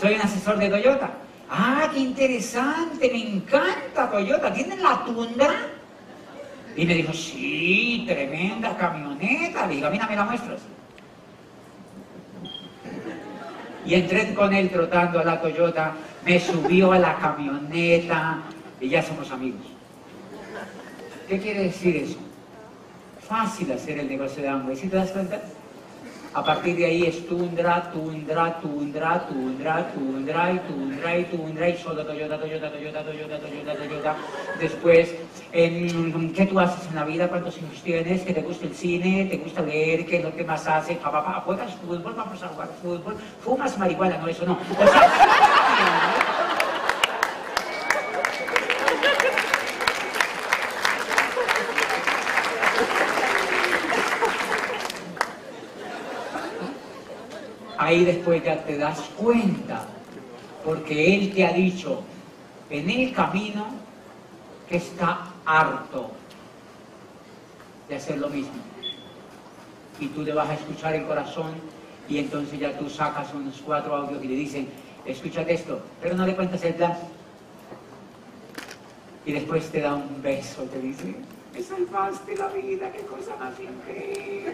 [0.00, 1.10] Soy un asesor de Toyota.
[1.50, 4.52] Ah, qué interesante, me encanta Toyota.
[4.54, 5.54] ¿Tienen la tundra?
[6.76, 9.66] Y me dijo, sí, tremenda camioneta.
[9.66, 10.60] Le digo, mira, me la muestras
[13.86, 15.92] y entré con él trotando a la Toyota,
[16.24, 18.38] me subió a la camioneta
[18.80, 19.60] y ya somos amigos.
[21.28, 22.18] ¿Qué quiere decir eso?
[23.28, 25.40] Fácil hacer el negocio de Amway, ¿sí te das cuenta?
[26.36, 31.76] A partir de ahí es tundra, tundra, tundra, tundra, tundra y tundra y tundra y
[31.78, 34.16] solo Toyota, Toyota, Toyota, Toyota, Toyota, Toyota.
[34.58, 35.14] Después,
[35.52, 37.28] ¿qué tú haces en la vida?
[37.28, 38.22] ¿Cuántos hijos tienes?
[38.22, 39.26] ¿Que te gusta el cine?
[39.30, 40.06] ¿Te gusta leer?
[40.06, 40.98] ¿Qué es lo que más haces?
[41.00, 42.14] ¿Juegas fútbol?
[42.16, 43.16] Vamos a jugar fútbol.
[43.40, 44.18] ¿Fumas marihuana?
[44.18, 44.58] No, eso no.
[57.94, 59.86] Ahí después ya te das cuenta,
[60.64, 62.02] porque Él te ha dicho
[62.70, 63.66] en el camino
[64.68, 66.10] que está harto
[67.88, 68.54] de hacer lo mismo.
[70.00, 71.52] Y tú le vas a escuchar el corazón
[72.08, 74.68] y entonces ya tú sacas unos cuatro audios y le dicen,
[75.04, 76.94] escúchate esto, pero no le cuentas el plan.
[79.24, 81.14] Y después te da un beso, te dice,
[81.54, 84.52] me salvaste la vida, qué cosa más increíble.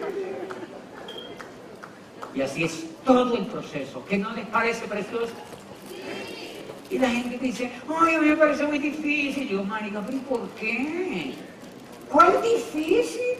[2.33, 4.03] Y así es todo el proceso.
[4.07, 5.33] ¿Qué no les parece precioso?
[6.89, 9.47] Y la gente dice, ay, a mí me parece muy difícil.
[9.47, 11.33] Yo, marica, pero ¿por qué?
[12.11, 13.37] ¿Cuál difícil?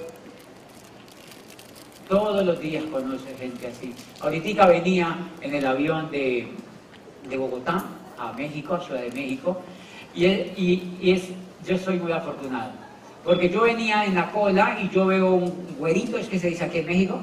[2.08, 3.94] Todos los días conoce gente así.
[4.20, 6.48] Ahorita venía en el avión de,
[7.30, 7.86] de Bogotá
[8.18, 9.62] a México, a Ciudad de México,
[10.14, 11.24] y, y, y es,
[11.66, 12.72] yo soy muy afortunado.
[13.24, 16.66] Porque yo venía en la cola y yo veo un güerito, es que se dice
[16.66, 17.20] aquí en México,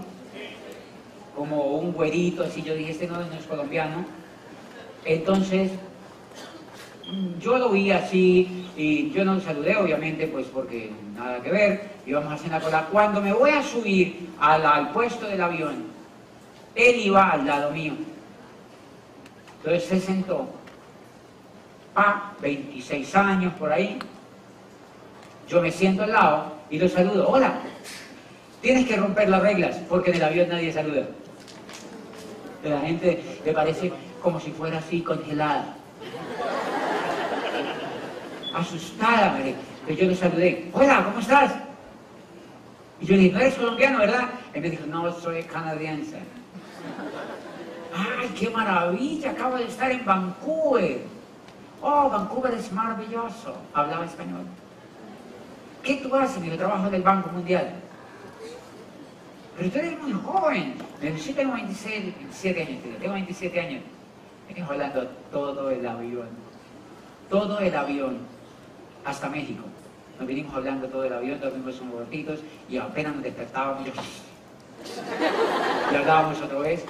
[1.39, 4.05] como un güerito, así yo dije, este no, no es colombiano.
[5.05, 5.71] Entonces,
[7.41, 11.91] yo lo vi así y yo no lo saludé, obviamente, pues porque nada que ver,
[12.07, 12.89] íbamos a hacer la cola.
[12.91, 15.85] Cuando me voy a subir al, al puesto del avión,
[16.75, 17.93] él iba al lado mío.
[19.59, 20.49] Entonces se sentó,
[21.95, 23.99] pa, 26 años por ahí,
[25.49, 27.61] yo me siento al lado y lo saludo, hola,
[28.61, 31.07] tienes que romper las reglas porque en el avión nadie saluda.
[32.65, 33.93] La gente le parece
[34.23, 35.77] como si fuera así congelada.
[38.55, 39.55] Asustada, me
[39.87, 40.69] que yo le saludé.
[40.73, 41.55] Hola, ¿cómo estás?
[43.01, 44.29] Y yo le dije, no eres colombiano, ¿verdad?
[44.55, 46.19] Y me dijo, no, soy canadiense.
[47.95, 49.31] ¡Ay, qué maravilla!
[49.31, 51.03] Acabo de estar en Vancouver.
[51.81, 53.57] Oh, Vancouver es maravilloso.
[53.73, 54.47] Hablaba español.
[55.83, 56.43] ¿Qué tú haces?
[56.43, 57.73] Yo trabajo en el Banco Mundial.
[59.59, 60.75] Pero tú eres muy joven.
[61.03, 62.83] Yo tengo 26, 27 años.
[63.01, 63.83] Tengo 27 años.
[64.47, 66.29] Venimos hablando todo el avión.
[67.29, 68.19] Todo el avión.
[69.05, 69.65] Hasta México.
[70.19, 73.87] Nos vinimos hablando todo el avión, dormimos unos ratitos y apenas nos despertábamos.
[73.87, 73.93] Yo...
[75.93, 76.85] Y hablábamos otra vez.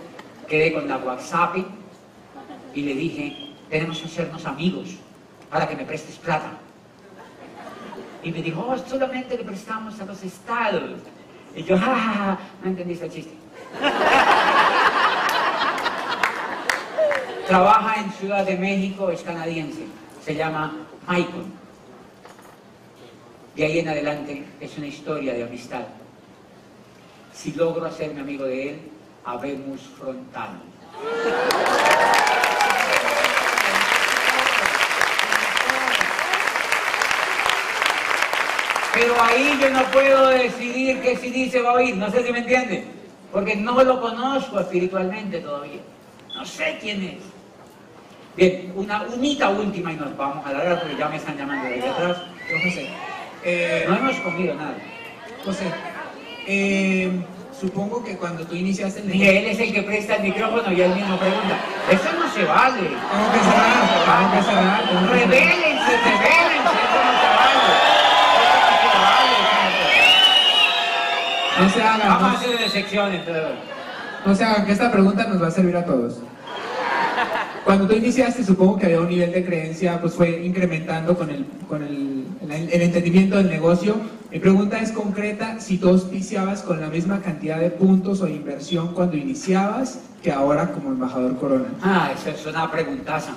[0.47, 1.57] Quedé con la WhatsApp
[2.75, 4.97] y le dije, tenemos que hacernos amigos
[5.51, 6.53] para que me prestes plata.
[8.23, 11.01] Y me dijo, oh, solamente le prestamos a los estados.
[11.55, 13.33] Y yo, ja, ja, ja, no entendiste el chiste.
[17.47, 19.87] Trabaja en Ciudad de México, es canadiense.
[20.25, 20.73] Se llama
[21.09, 21.45] Michael.
[23.57, 25.85] De ahí en adelante es una historia de amistad.
[27.33, 28.81] Si logro hacerme amigo de él,
[29.25, 30.61] habemos frontal.
[38.99, 42.33] Pero ahí yo no puedo decidir qué si dice va a oír, no sé si
[42.33, 42.85] me entiende,
[43.33, 45.81] porque no lo conozco espiritualmente todavía.
[46.35, 47.19] No sé quién es.
[48.37, 51.89] Bien, una unita última y nos vamos a largar porque ya me están llamando de
[51.89, 52.17] atrás.
[52.51, 52.89] Don José,
[53.45, 54.75] eh, No hemos comido nada.
[55.45, 55.71] José,
[56.49, 57.11] eh,
[57.59, 60.81] supongo que cuando tú iniciaste el Dije, él es el que presta el micrófono y
[60.81, 61.57] él mismo pregunta.
[61.89, 62.81] Eso no se vale.
[62.81, 64.09] Tengo que cerrar.
[64.09, 65.11] tengo que cerrar.
[65.11, 66.58] Rebélense, rebélense,
[71.61, 73.49] no se hagan, Vamos a hacer secciones, pero...
[74.25, 76.19] no se hagan, que esta pregunta nos va a servir a todos.
[77.65, 81.45] Cuando tú iniciaste, supongo que había un nivel de creencia, pues fue incrementando con el,
[81.69, 83.97] con el, el- el entendimiento del negocio.
[84.31, 88.33] Mi pregunta es concreta, si tú auspiciabas con la misma cantidad de puntos o de
[88.33, 91.67] inversión cuando iniciabas que ahora como embajador Corona.
[91.83, 93.33] Ah, esa es una preguntaza.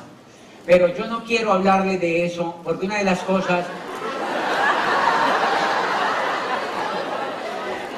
[0.66, 3.66] Pero yo no quiero hablarle de eso, porque una de las cosas...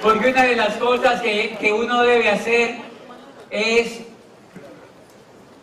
[0.04, 2.76] Porque una de las cosas que, que uno debe hacer
[3.50, 4.02] es,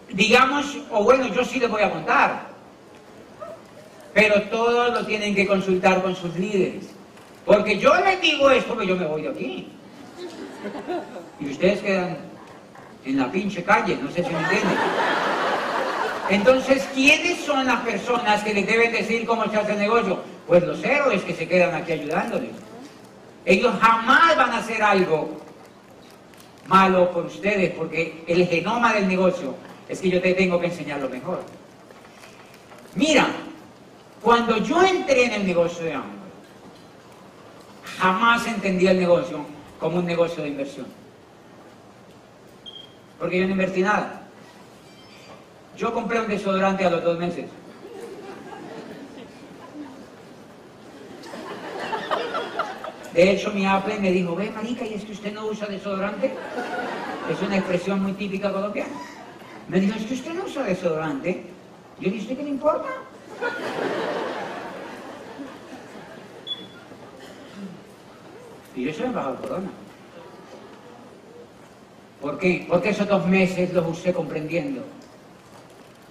[0.08, 2.48] digamos, o bueno, yo sí les voy a contar,
[4.14, 6.86] pero todos lo tienen que consultar con sus líderes.
[7.44, 9.68] Porque yo les digo esto porque yo me voy de aquí.
[11.38, 12.16] Y ustedes quedan
[13.04, 14.78] en la pinche calle, no sé si me entienden.
[16.30, 20.18] Entonces, ¿quiénes son las personas que les deben decir cómo echarse el negocio?
[20.46, 22.69] Pues los héroes que se quedan aquí ayudándoles.
[23.44, 25.40] Ellos jamás van a hacer algo
[26.66, 29.54] malo por ustedes, porque el genoma del negocio
[29.88, 31.42] es que yo te tengo que enseñar lo mejor.
[32.94, 33.26] Mira,
[34.22, 36.20] cuando yo entré en el negocio de hambre,
[37.98, 39.44] jamás entendí el negocio
[39.78, 40.86] como un negocio de inversión.
[43.18, 44.22] Porque yo no invertí nada.
[45.76, 47.46] Yo compré un desodorante a los dos meses.
[53.14, 56.32] De hecho, mi Apple me dijo, ve, marica, ¿y es que usted no usa desodorante?
[57.30, 58.92] Es una expresión muy típica colombiana.
[59.68, 61.44] Me dijo, es que usted no usa desodorante.
[61.98, 62.88] Yo dije, ¿qué le importa?
[68.76, 69.70] Y yo soy embajador Corona.
[72.20, 72.66] ¿Por qué?
[72.68, 74.84] Porque esos dos meses los usé comprendiendo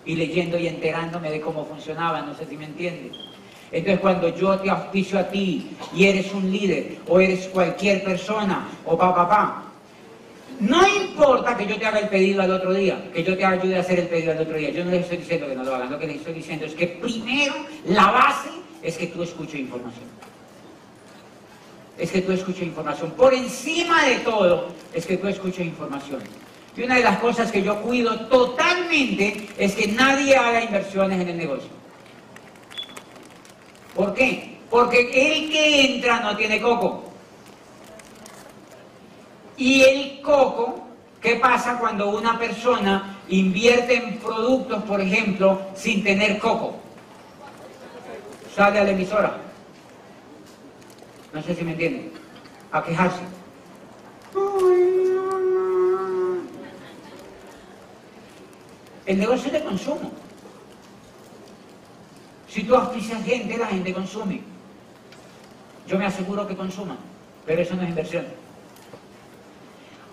[0.06, 3.16] y leyendo y enterándome de cómo funcionaba, no sé si me entiendes.
[3.72, 8.68] Entonces cuando yo te auspicio a ti y eres un líder o eres cualquier persona
[8.86, 9.64] o papá, papá,
[10.60, 13.78] no importa que yo te haga el pedido al otro día, que yo te ayude
[13.78, 14.72] a hacer el pedido al otro día.
[14.72, 16.74] Yo no les estoy diciendo que no lo hagan, lo que les estoy diciendo es
[16.74, 17.54] que primero
[17.86, 18.50] la base
[18.82, 20.06] es que tú escuches información.
[21.98, 23.12] Es que tú escuches información.
[23.12, 26.22] Por encima de todo, es que tú escuches información.
[26.76, 31.30] Y una de las cosas que yo cuido totalmente es que nadie haga inversiones en
[31.30, 31.79] el negocio.
[34.00, 34.58] ¿Por qué?
[34.70, 37.04] Porque el que entra no tiene coco.
[39.58, 40.88] Y el coco,
[41.20, 46.78] ¿qué pasa cuando una persona invierte en productos, por ejemplo, sin tener coco?
[48.56, 49.36] Sale a la emisora.
[51.34, 52.14] No sé si me entienden.
[52.72, 53.20] A quejarse.
[59.06, 60.29] El negocio es de consumo.
[62.50, 64.42] Si tú auspicias gente, la gente consume.
[65.88, 66.98] Yo me aseguro que consuman,
[67.46, 68.26] pero eso no es inversión.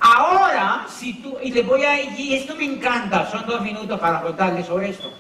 [0.01, 4.21] Ahora, si tú, y les voy a, y esto me encanta, son dos minutos para
[4.21, 5.11] contarles sobre esto.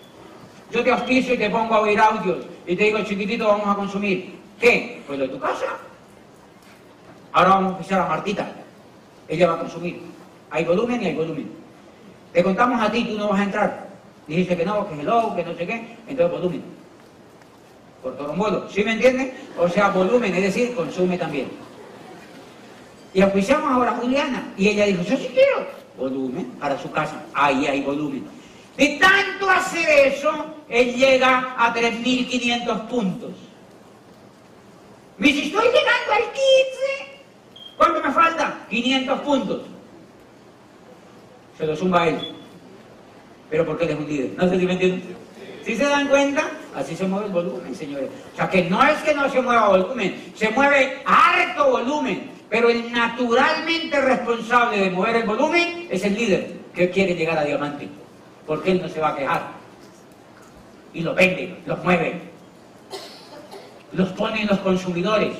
[0.71, 3.75] Yo te auspicio y te pongo a oír audios y te digo, chiquitito, vamos a
[3.75, 4.37] consumir.
[4.61, 5.03] ¿Qué?
[5.07, 5.67] Pues de tu casa.
[7.33, 8.51] Ahora vamos a auspiciar a Martita.
[9.29, 10.01] Ella va a consumir.
[10.51, 11.51] Hay volumen y hay volumen.
[12.33, 13.89] Te contamos a ti, tú no vas a entrar.
[14.27, 15.97] Dijiste que no, que hello, que no sé qué.
[16.09, 16.62] Entonces volumen.
[18.03, 18.68] Por todo modo.
[18.70, 19.32] ¿Sí me entienden?
[19.59, 21.49] O sea, volumen, es decir, consume también.
[23.14, 24.53] Y auspiciamos ahora a Juliana.
[24.57, 25.66] Y ella dijo, yo sí quiero
[25.97, 27.24] volumen para su casa.
[27.32, 28.26] Ahí hay volumen.
[28.76, 30.30] De tanto hacer eso,
[30.68, 33.30] él llega a 3.500 puntos.
[35.18, 37.76] Me dice, estoy llegando al 15.
[37.76, 38.66] ¿Cuánto me falta?
[38.68, 39.62] 500 puntos.
[41.57, 42.34] Se lo zumba a él.
[43.49, 44.36] Pero porque él es un.
[44.36, 45.16] No sé si me entienden.
[45.64, 46.42] Si se dan cuenta,
[46.77, 48.11] así se mueve el volumen, señores.
[48.33, 52.37] O sea que no es que no se mueva volumen, se mueve harto volumen.
[52.49, 57.45] Pero el naturalmente responsable de mover el volumen es el líder que quiere llegar a
[57.45, 57.89] diamante.
[58.47, 59.43] Porque él no se va a quejar.
[60.95, 62.20] Y lo vende, los mueve.
[63.93, 65.33] Los pone en los consumidores.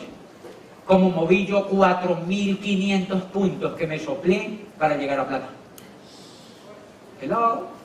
[0.85, 5.49] Como moví yo 4.500 puntos que me soplé para llegar a plata.
[7.21, 7.76] Hello.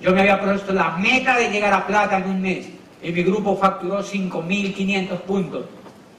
[0.00, 2.66] Yo me había puesto la meta de llegar a plata en un mes.
[3.02, 5.64] Y mi grupo facturó 5.500 puntos.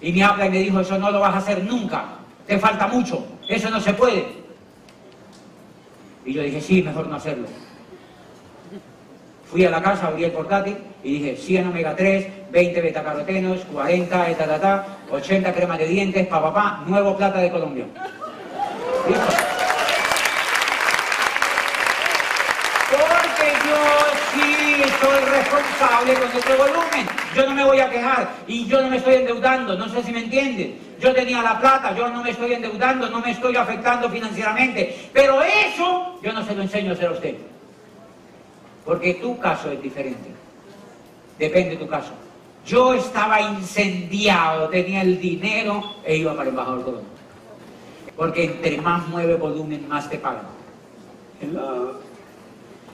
[0.02, 2.06] Y me habla y me dijo, eso no lo vas a hacer nunca.
[2.48, 3.26] Te falta mucho.
[3.48, 4.26] Eso no se puede.
[6.26, 7.48] Y yo dije, sí, mejor no hacerlo.
[9.52, 14.30] Fui a la casa, abrí el portátil y dije 100 omega 3, 20 betacarotenos, 40
[14.30, 17.86] etatata, 80 cremas de dientes, pa, pa, pa, nuevo plata de Colombia.
[19.10, 19.26] ¿Listo?
[22.92, 23.78] Porque yo
[24.34, 27.08] sí soy responsable con este volumen.
[27.36, 30.12] Yo no me voy a quejar y yo no me estoy endeudando, no sé si
[30.12, 30.80] me entienden.
[31.00, 35.10] Yo tenía la plata, yo no me estoy endeudando, no me estoy afectando financieramente.
[35.12, 37.36] Pero eso yo no se lo enseño a hacer a usted.
[38.86, 40.30] Porque tu caso es diferente.
[41.40, 42.12] Depende de tu caso.
[42.66, 47.02] Yo estaba incendiado, tenía el dinero e iba para el embajador todo.
[48.16, 50.44] Porque entre más mueve volumen, más te pagan.
[51.42, 52.11] Hello.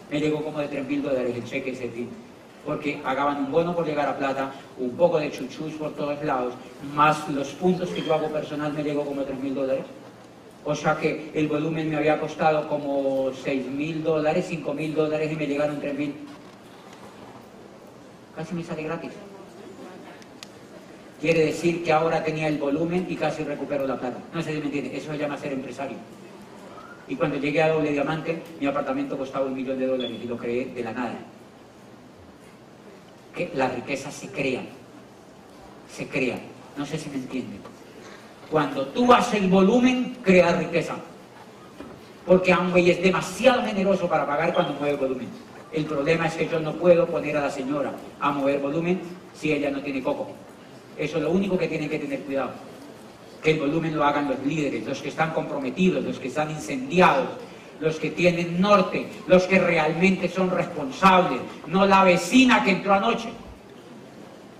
[0.09, 2.07] Me llegó como de 3 mil dólares el cheque ese día.
[2.65, 6.53] Porque pagaban un bono por llegar a plata, un poco de chuchus por todos lados,
[6.93, 9.85] más los puntos que yo hago personal me llegó como 3 mil dólares.
[10.65, 15.31] O sea que el volumen me había costado como 6 mil dólares, 5 mil dólares
[15.31, 16.13] y me llegaron 3 mil.
[18.35, 19.11] Casi me sale gratis.
[21.21, 24.17] Quiere decir que ahora tenía el volumen y casi recupero la plata.
[24.33, 25.97] No sé si me entiende, eso se llama ser empresario.
[27.07, 30.37] Y cuando llegué a doble diamante, mi apartamento costaba un millón de dólares y lo
[30.37, 31.15] creé de la nada.
[33.33, 34.61] Que la riqueza se crea.
[35.89, 36.37] Se crea.
[36.75, 37.59] No sé si me entienden.
[38.51, 40.95] Cuando tú haces el volumen, creas riqueza.
[42.25, 45.27] Porque Amway es demasiado generoso para pagar cuando mueve volumen.
[45.71, 49.01] El problema es que yo no puedo poner a la señora a mover volumen
[49.33, 50.27] si ella no tiene coco.
[50.97, 52.51] Eso es lo único que tienen que tener cuidado.
[53.47, 57.29] Que el volumen lo hagan los líderes, los que están comprometidos, los que están incendiados,
[57.79, 63.29] los que tienen norte, los que realmente son responsables, no la vecina que entró anoche.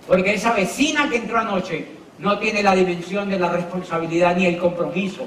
[0.06, 1.84] Porque esa vecina que entró anoche
[2.18, 5.26] no tiene la dimensión de la responsabilidad ni el compromiso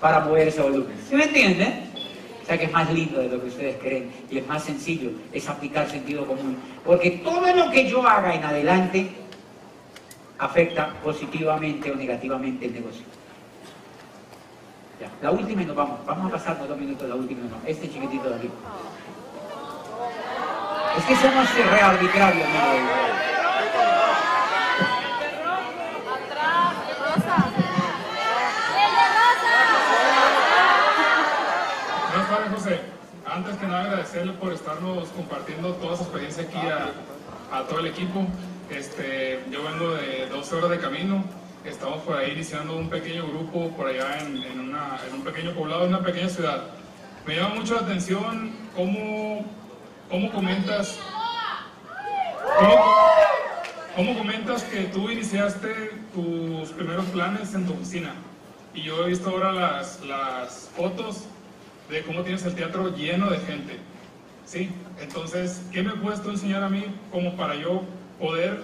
[0.00, 0.96] para mover ese volumen.
[1.06, 1.90] ¿Sí me entienden?
[2.42, 5.10] O sea que es más lindo de lo que ustedes creen y es más sencillo,
[5.30, 6.56] es aplicar sentido común.
[6.86, 9.10] Porque todo lo que yo haga en adelante
[10.38, 13.04] afecta positivamente o negativamente el negocio.
[15.00, 16.04] Ya, la última y nos vamos.
[16.06, 17.56] Vamos a pasar dos minutos la última y no.
[17.66, 18.50] Este chiquitito de aquí.
[20.98, 22.88] Es que somos re arbitrarios, amigo.
[32.10, 32.80] Buenas tardes, José.
[33.26, 36.58] Antes que nada agradecerle por estarnos compartiendo toda su experiencia aquí
[37.52, 38.26] a todo el equipo.
[38.70, 41.24] Este, yo vengo de 12 horas de camino.
[41.64, 45.52] Estamos por ahí iniciando un pequeño grupo por allá en, en una- en un pequeño
[45.54, 46.64] poblado, en una pequeña ciudad.
[47.26, 49.44] Me llama mucho la atención cómo,
[50.10, 50.98] cómo comentas
[52.58, 52.84] cómo,
[53.96, 58.12] cómo comentas que tú iniciaste tus primeros planes en tu oficina.
[58.74, 61.24] Y yo he visto ahora las, las fotos
[61.88, 63.78] de cómo tienes el teatro lleno de gente.
[64.44, 64.70] ¿Sí?
[65.00, 67.82] Entonces, ¿qué me puedes tú enseñar a mí como para yo
[68.18, 68.62] poder,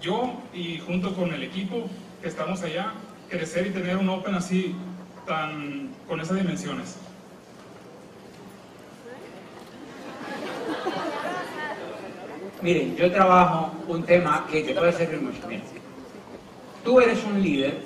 [0.00, 1.88] yo y junto con el equipo
[2.20, 2.92] que estamos allá,
[3.28, 4.74] crecer y tener un Open así,
[5.26, 6.96] tan, con esas dimensiones?
[12.62, 15.46] Miren, yo trabajo un tema que te puede servir mucho.
[15.46, 15.62] Mira,
[16.82, 17.78] tú eres un líder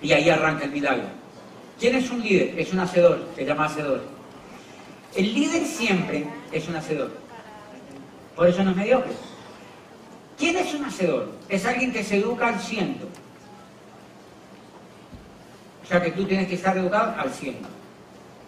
[0.00, 1.08] y ahí arranca el milagro.
[1.80, 2.58] ¿Quién es un líder?
[2.58, 4.02] Es un hacedor, se llama hacedor.
[5.16, 7.10] El líder siempre es un hacedor.
[8.36, 9.12] Por eso no es mediocre.
[10.38, 11.32] ¿Quién es un hacedor?
[11.48, 13.06] Es alguien que se educa al ciento.
[15.82, 17.68] O sea que tú tienes que estar educado al ciento.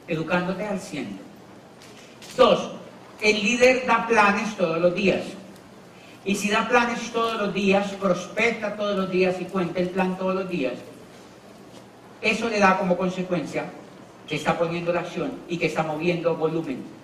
[0.08, 1.22] Educándote al ciento.
[2.36, 2.72] Dos,
[3.20, 5.22] el líder da planes todos los días.
[6.24, 10.18] Y si da planes todos los días, prospecta todos los días y cuenta el plan
[10.18, 10.74] todos los días,
[12.20, 13.66] eso le da como consecuencia
[14.26, 16.95] que está poniendo la acción y que está moviendo volumen.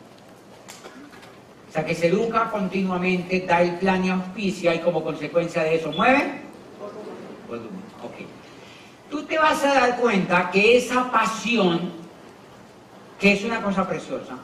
[1.73, 5.77] O sea, que se educa continuamente, da el plan y auspicia y como consecuencia de
[5.77, 6.43] eso mueve
[7.49, 7.81] volumen.
[8.05, 8.27] Ok.
[9.09, 11.93] Tú te vas a dar cuenta que esa pasión,
[13.19, 14.37] que es una cosa preciosa,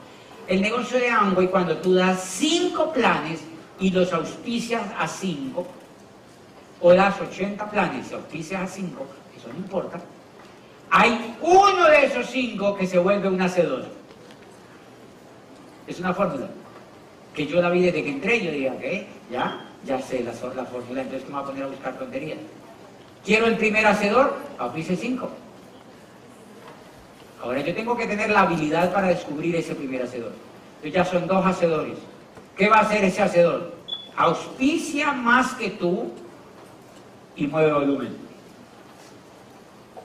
[0.47, 3.41] el negocio de Amway, cuando tú das cinco planes
[3.79, 5.67] y los auspicias a cinco,
[6.81, 9.05] o das 80 planes y auspicias a cinco,
[9.37, 10.01] eso no importa,
[10.89, 13.85] hay uno de esos cinco que se vuelve un hacedor.
[15.87, 16.49] Es una fórmula
[17.39, 19.07] que yo la vi desde que entré, yo dije, ¿qué?
[19.31, 22.39] Ya, ya sé la, la fórmula, entonces ¿cómo me voy a poner a buscar tonterías?
[23.25, 25.31] Quiero el primer hacedor, auspice cinco.
[27.41, 30.33] Ahora yo tengo que tener la habilidad para descubrir ese primer hacedor.
[30.83, 31.97] Entonces ya son dos hacedores.
[32.57, 33.73] ¿Qué va a hacer ese hacedor?
[34.17, 36.11] Auspicia más que tú
[37.37, 38.17] y mueve volumen.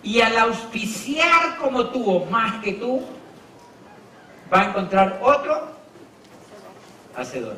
[0.04, 3.02] Y al auspiciar como tú o más que tú,
[4.54, 5.73] va a encontrar otro
[7.16, 7.56] hacedor.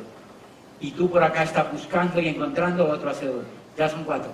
[0.80, 3.44] Y tú por acá estás buscando y encontrando otro hacedor.
[3.76, 4.30] Ya son cuatro.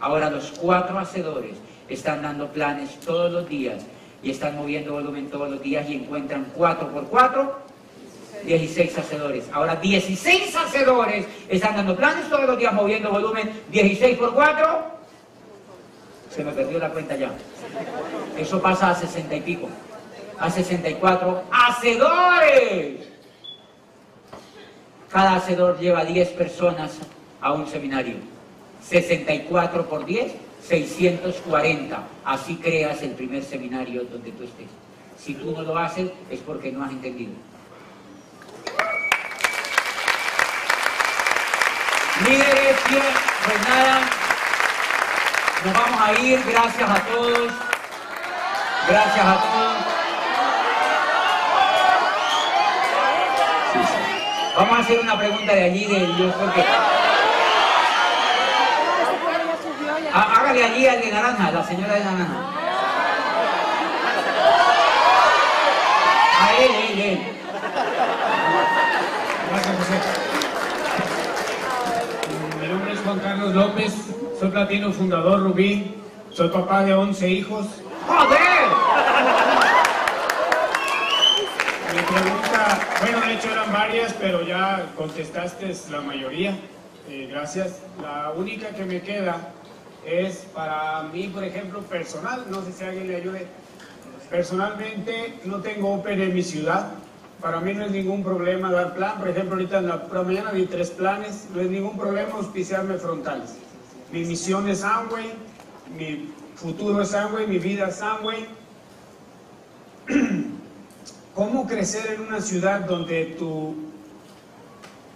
[0.00, 1.56] Ahora los cuatro hacedores
[1.88, 3.84] están dando planes todos los días
[4.22, 7.58] y están moviendo volumen todos los días y encuentran cuatro por cuatro,
[8.44, 9.44] 16 hacedores.
[9.52, 14.94] Ahora 16 hacedores están dando planes todos los días moviendo volumen, 16 por 4,
[16.34, 17.30] se me perdió la cuenta ya.
[18.36, 19.68] Eso pasa a 60 y pico.
[20.38, 23.13] A 64 hacedores.
[25.14, 26.90] Cada hacedor lleva 10 personas
[27.40, 28.16] a un seminario.
[28.82, 30.32] 64 por 10,
[30.66, 32.02] 640.
[32.24, 34.66] Así creas el primer seminario donde tú estés.
[35.16, 37.30] Si tú no lo haces es porque no has entendido.
[42.28, 44.00] Líderes, pues nada,
[45.64, 47.52] nos vamos a ir, gracias a todos,
[48.88, 49.73] gracias a todos.
[54.56, 56.62] Vamos a hacer una pregunta de allí, de yo creo que...
[60.12, 62.34] Há- Hágale allí al de naranja, la señora de naranja.
[66.40, 67.20] A él, él, él.
[69.50, 70.00] Gracias, José.
[72.60, 73.92] Mi nombre es Juan Carlos López,
[74.38, 75.94] soy platino fundador Rubí
[76.30, 77.66] Soy papá de 11 hijos.
[78.06, 78.38] ¡Joder!
[81.94, 86.56] Mi pregunta, bueno, de hecho eran varias, pero ya contestaste la mayoría.
[87.08, 87.80] Eh, gracias.
[88.00, 89.52] La única que me queda
[90.06, 93.46] es para mí, por ejemplo, personal, no sé si alguien le ayude.
[94.30, 96.92] Personalmente no tengo Open en mi ciudad.
[97.40, 99.18] Para mí no es ningún problema dar plan.
[99.18, 101.46] Por ejemplo, ahorita en la mañana vi tres planes.
[101.54, 103.56] No es ningún problema auspiciarme frontales.
[104.10, 105.32] Mi misión es Amway,
[105.96, 108.46] mi futuro es Amway, mi vida es Amway.
[111.34, 113.74] ¿Cómo crecer en una ciudad donde tu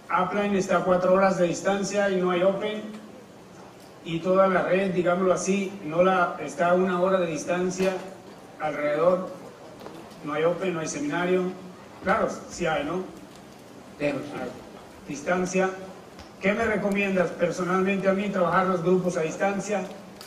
[0.09, 2.81] upline está a cuatro horas de distancia y no hay open?
[4.03, 7.93] Y toda la red, digámoslo así, no la, está a una hora de distancia
[8.59, 9.29] alrededor.
[10.25, 11.43] No hay open, no hay seminario.
[12.03, 12.95] Claro, sí hay, ¿no?
[12.95, 15.69] A distancia.
[16.41, 18.27] ¿Qué me recomiendas personalmente a mí?
[18.27, 19.83] Trabajar los grupos a distancia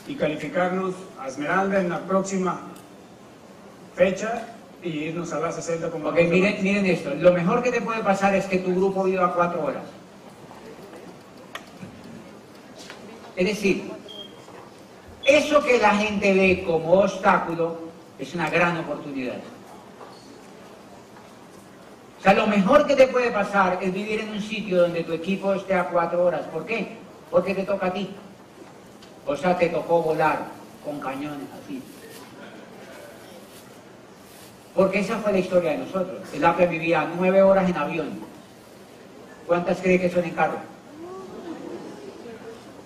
[0.07, 2.61] y calificarnos a Esmeralda en la próxima
[3.95, 4.52] fecha
[4.83, 7.13] y irnos a la 60 como Ok, miren, miren esto.
[7.15, 9.83] Lo mejor que te puede pasar es que tu grupo viva cuatro horas.
[13.35, 13.89] Es decir,
[15.25, 17.77] eso que la gente ve como obstáculo
[18.19, 19.37] es una gran oportunidad.
[22.19, 25.13] O sea, lo mejor que te puede pasar es vivir en un sitio donde tu
[25.13, 26.45] equipo esté a cuatro horas.
[26.47, 26.97] ¿Por qué?
[27.31, 28.09] Porque te toca a ti.
[29.25, 30.45] O sea, te tocó volar
[30.85, 31.81] con cañones así.
[34.75, 36.19] Porque esa fue la historia de nosotros.
[36.33, 38.09] El APE vivía nueve horas en avión.
[39.45, 40.57] ¿Cuántas cree que son en carro?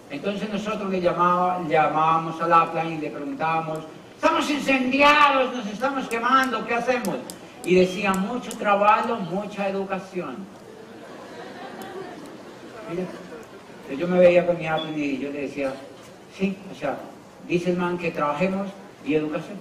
[0.09, 3.79] Entonces nosotros le llamaba, llamábamos al APLA y le preguntábamos,
[4.15, 7.17] estamos incendiados, nos estamos quemando, ¿qué hacemos?
[7.63, 10.37] Y decía, mucho trabajo, mucha educación.
[13.97, 15.73] Yo me veía con mi APLA y yo le decía,
[16.37, 16.97] sí, o sea,
[17.47, 18.67] dice el man que trabajemos
[19.05, 19.57] y educación.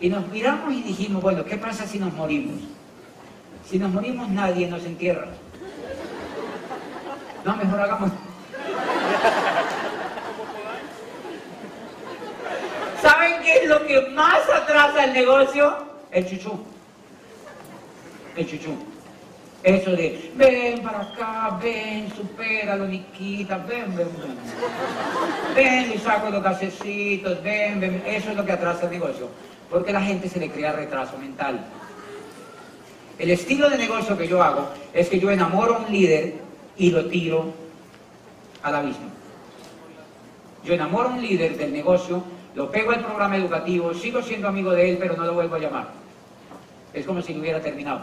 [0.00, 2.60] Y nos miramos y dijimos, bueno, ¿qué pasa si nos morimos?
[3.68, 5.28] Si nos morimos nadie nos entierra.
[7.44, 8.10] No, mejor hagamos...
[13.02, 15.76] ¿Saben qué es lo que más atrasa el negocio?
[16.10, 16.60] El chuchú.
[18.36, 18.76] El chuchú.
[19.62, 24.38] Eso de, ven para acá, ven, supéralo, Niquita, ven, ven, ven.
[25.54, 28.02] Ven y saco los gasecitos, ven, ven.
[28.06, 29.28] Eso es lo que atrasa el negocio.
[29.70, 31.66] Porque la gente se le crea retraso mental.
[33.18, 36.34] El estilo de negocio que yo hago es que yo enamoro a un líder
[36.76, 37.52] y lo tiro
[38.62, 39.10] al abismo.
[40.64, 42.22] Yo enamoro a un líder del negocio,
[42.54, 45.58] lo pego al programa educativo, sigo siendo amigo de él, pero no lo vuelvo a
[45.58, 45.88] llamar.
[46.92, 48.02] Es como si lo hubiera terminado.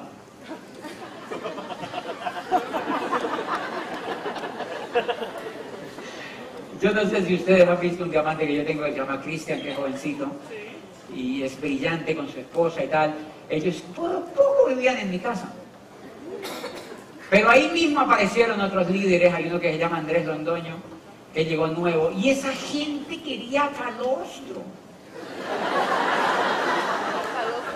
[6.81, 9.61] Yo no sé si ustedes han visto un diamante que yo tengo que llama Cristian,
[9.61, 10.27] que es jovencito,
[11.13, 13.13] y es brillante con su esposa y tal.
[13.49, 15.51] Ellos por poco vivían en mi casa.
[17.29, 20.75] Pero ahí mismo aparecieron otros líderes, hay uno que se llama Andrés Londoño,
[21.33, 24.61] que llegó nuevo, y esa gente quería calostro.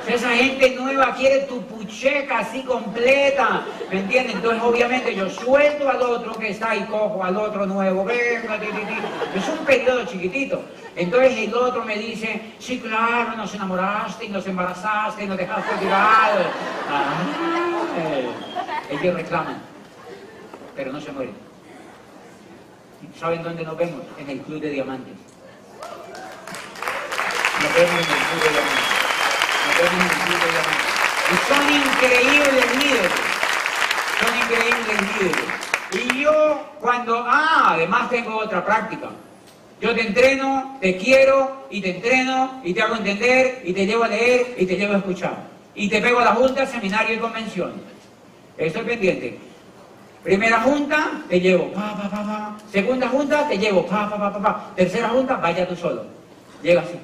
[0.09, 4.35] Esa gente nueva quiere tu pucheca así completa, ¿me entiendes?
[4.37, 8.65] Entonces obviamente yo suelto al otro que está ahí cojo, al otro nuevo, venga, ti,
[8.65, 8.97] ti, ti.
[9.35, 10.63] es un periodo chiquitito.
[10.95, 15.75] Entonces el otro me dice, sí, claro, nos enamoraste y nos embarazaste y nos dejaste
[15.79, 16.47] tirados.
[18.89, 19.61] ellos reclaman,
[20.75, 21.35] pero no se mueren.
[23.17, 24.01] ¿Saben dónde nos vemos?
[24.17, 25.13] En el Club de Diamantes.
[27.61, 28.98] Nos vemos en el Club de Diamantes.
[31.31, 33.11] Y son increíbles líderes.
[34.19, 35.59] Son increíbles líderes.
[35.91, 39.09] Y yo cuando, ah, además tengo otra práctica.
[39.81, 44.03] Yo te entreno, te quiero y te entreno y te hago entender y te llevo
[44.03, 45.47] a leer y te llevo a escuchar.
[45.73, 47.73] Y te pego a la junta, seminario y convención.
[48.57, 49.39] Estoy pendiente.
[50.23, 52.57] Primera junta, te llevo, pa, pa, pa, pa.
[52.69, 54.71] Segunda junta, te llevo, pa, pa, pa, pa, pa.
[54.75, 56.03] Tercera junta, vaya tú solo.
[56.61, 56.99] Llega así.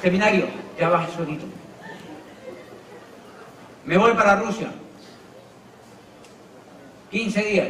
[0.00, 0.46] Seminario,
[0.78, 1.44] ya vas solito.
[3.84, 4.70] Me voy para Rusia.
[7.10, 7.68] 15 días.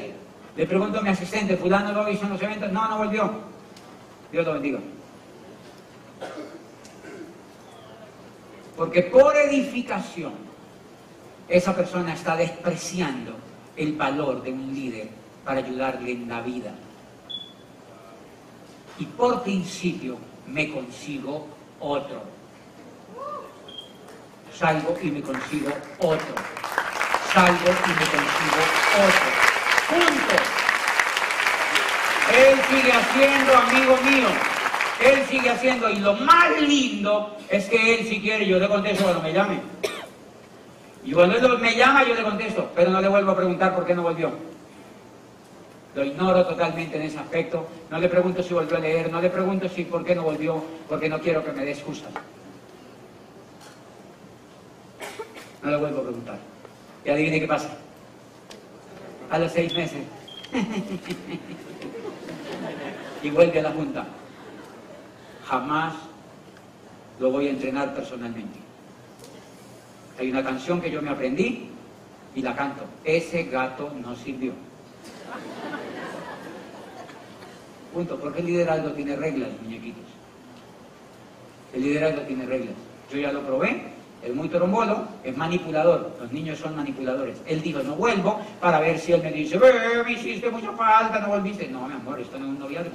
[0.56, 2.72] Le pregunto a mi asistente, fulano lo hizo en los eventos.
[2.72, 3.30] No, no volvió.
[4.32, 4.80] Dios lo bendiga.
[8.76, 10.32] Porque por edificación,
[11.48, 13.32] esa persona está despreciando
[13.76, 15.08] el valor de un líder
[15.44, 16.72] para ayudarle en la vida.
[18.98, 22.22] Y por principio me consigo otro.
[24.56, 26.34] Salgo y me consigo otro.
[27.32, 28.62] Salgo y me consigo
[29.06, 29.28] otro.
[29.88, 30.34] Punto.
[32.36, 34.28] Él sigue haciendo, amigo mío.
[35.00, 35.88] Él sigue haciendo.
[35.88, 39.60] Y lo más lindo es que él si quiere, yo le contesto cuando me llame.
[41.04, 43.86] Y cuando él me llama, yo le contesto, pero no le vuelvo a preguntar por
[43.86, 44.57] qué no volvió.
[45.98, 47.66] Lo ignoro totalmente en ese aspecto.
[47.90, 50.62] No le pregunto si volvió a leer, no le pregunto si por qué no volvió,
[50.88, 52.12] porque no quiero que me dé excusas.
[55.60, 56.38] No le vuelvo a preguntar.
[57.04, 57.70] Y adivine qué pasa.
[59.28, 60.04] A los seis meses.
[63.24, 64.06] y vuelve a la junta.
[65.46, 65.94] Jamás
[67.18, 68.60] lo voy a entrenar personalmente.
[70.16, 71.70] Hay una canción que yo me aprendí
[72.36, 72.84] y la canto.
[73.02, 74.67] Ese gato no sirvió.
[77.92, 78.18] Punto.
[78.18, 80.04] Porque el liderazgo tiene reglas, muñequitos.
[81.72, 82.74] El liderazgo tiene reglas.
[83.12, 83.98] Yo ya lo probé.
[84.22, 86.16] El muy torombolo es manipulador.
[86.20, 87.38] Los niños son manipuladores.
[87.46, 91.28] Él dijo, no vuelvo, para ver si él me dice, me hiciste mucha falta, no
[91.28, 91.68] volviste.
[91.68, 92.90] No, mi amor, esto no es un noviazgo.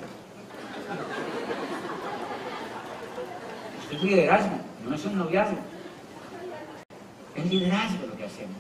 [3.83, 4.57] Esto es liderazgo,
[4.87, 5.57] no es un noviazgo.
[7.35, 8.57] Es liderazgo lo que hacemos.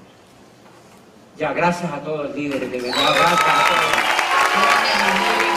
[1.37, 3.67] Ya, gracias a todos los líderes, de verdad, gracias a
[5.43, 5.52] todos.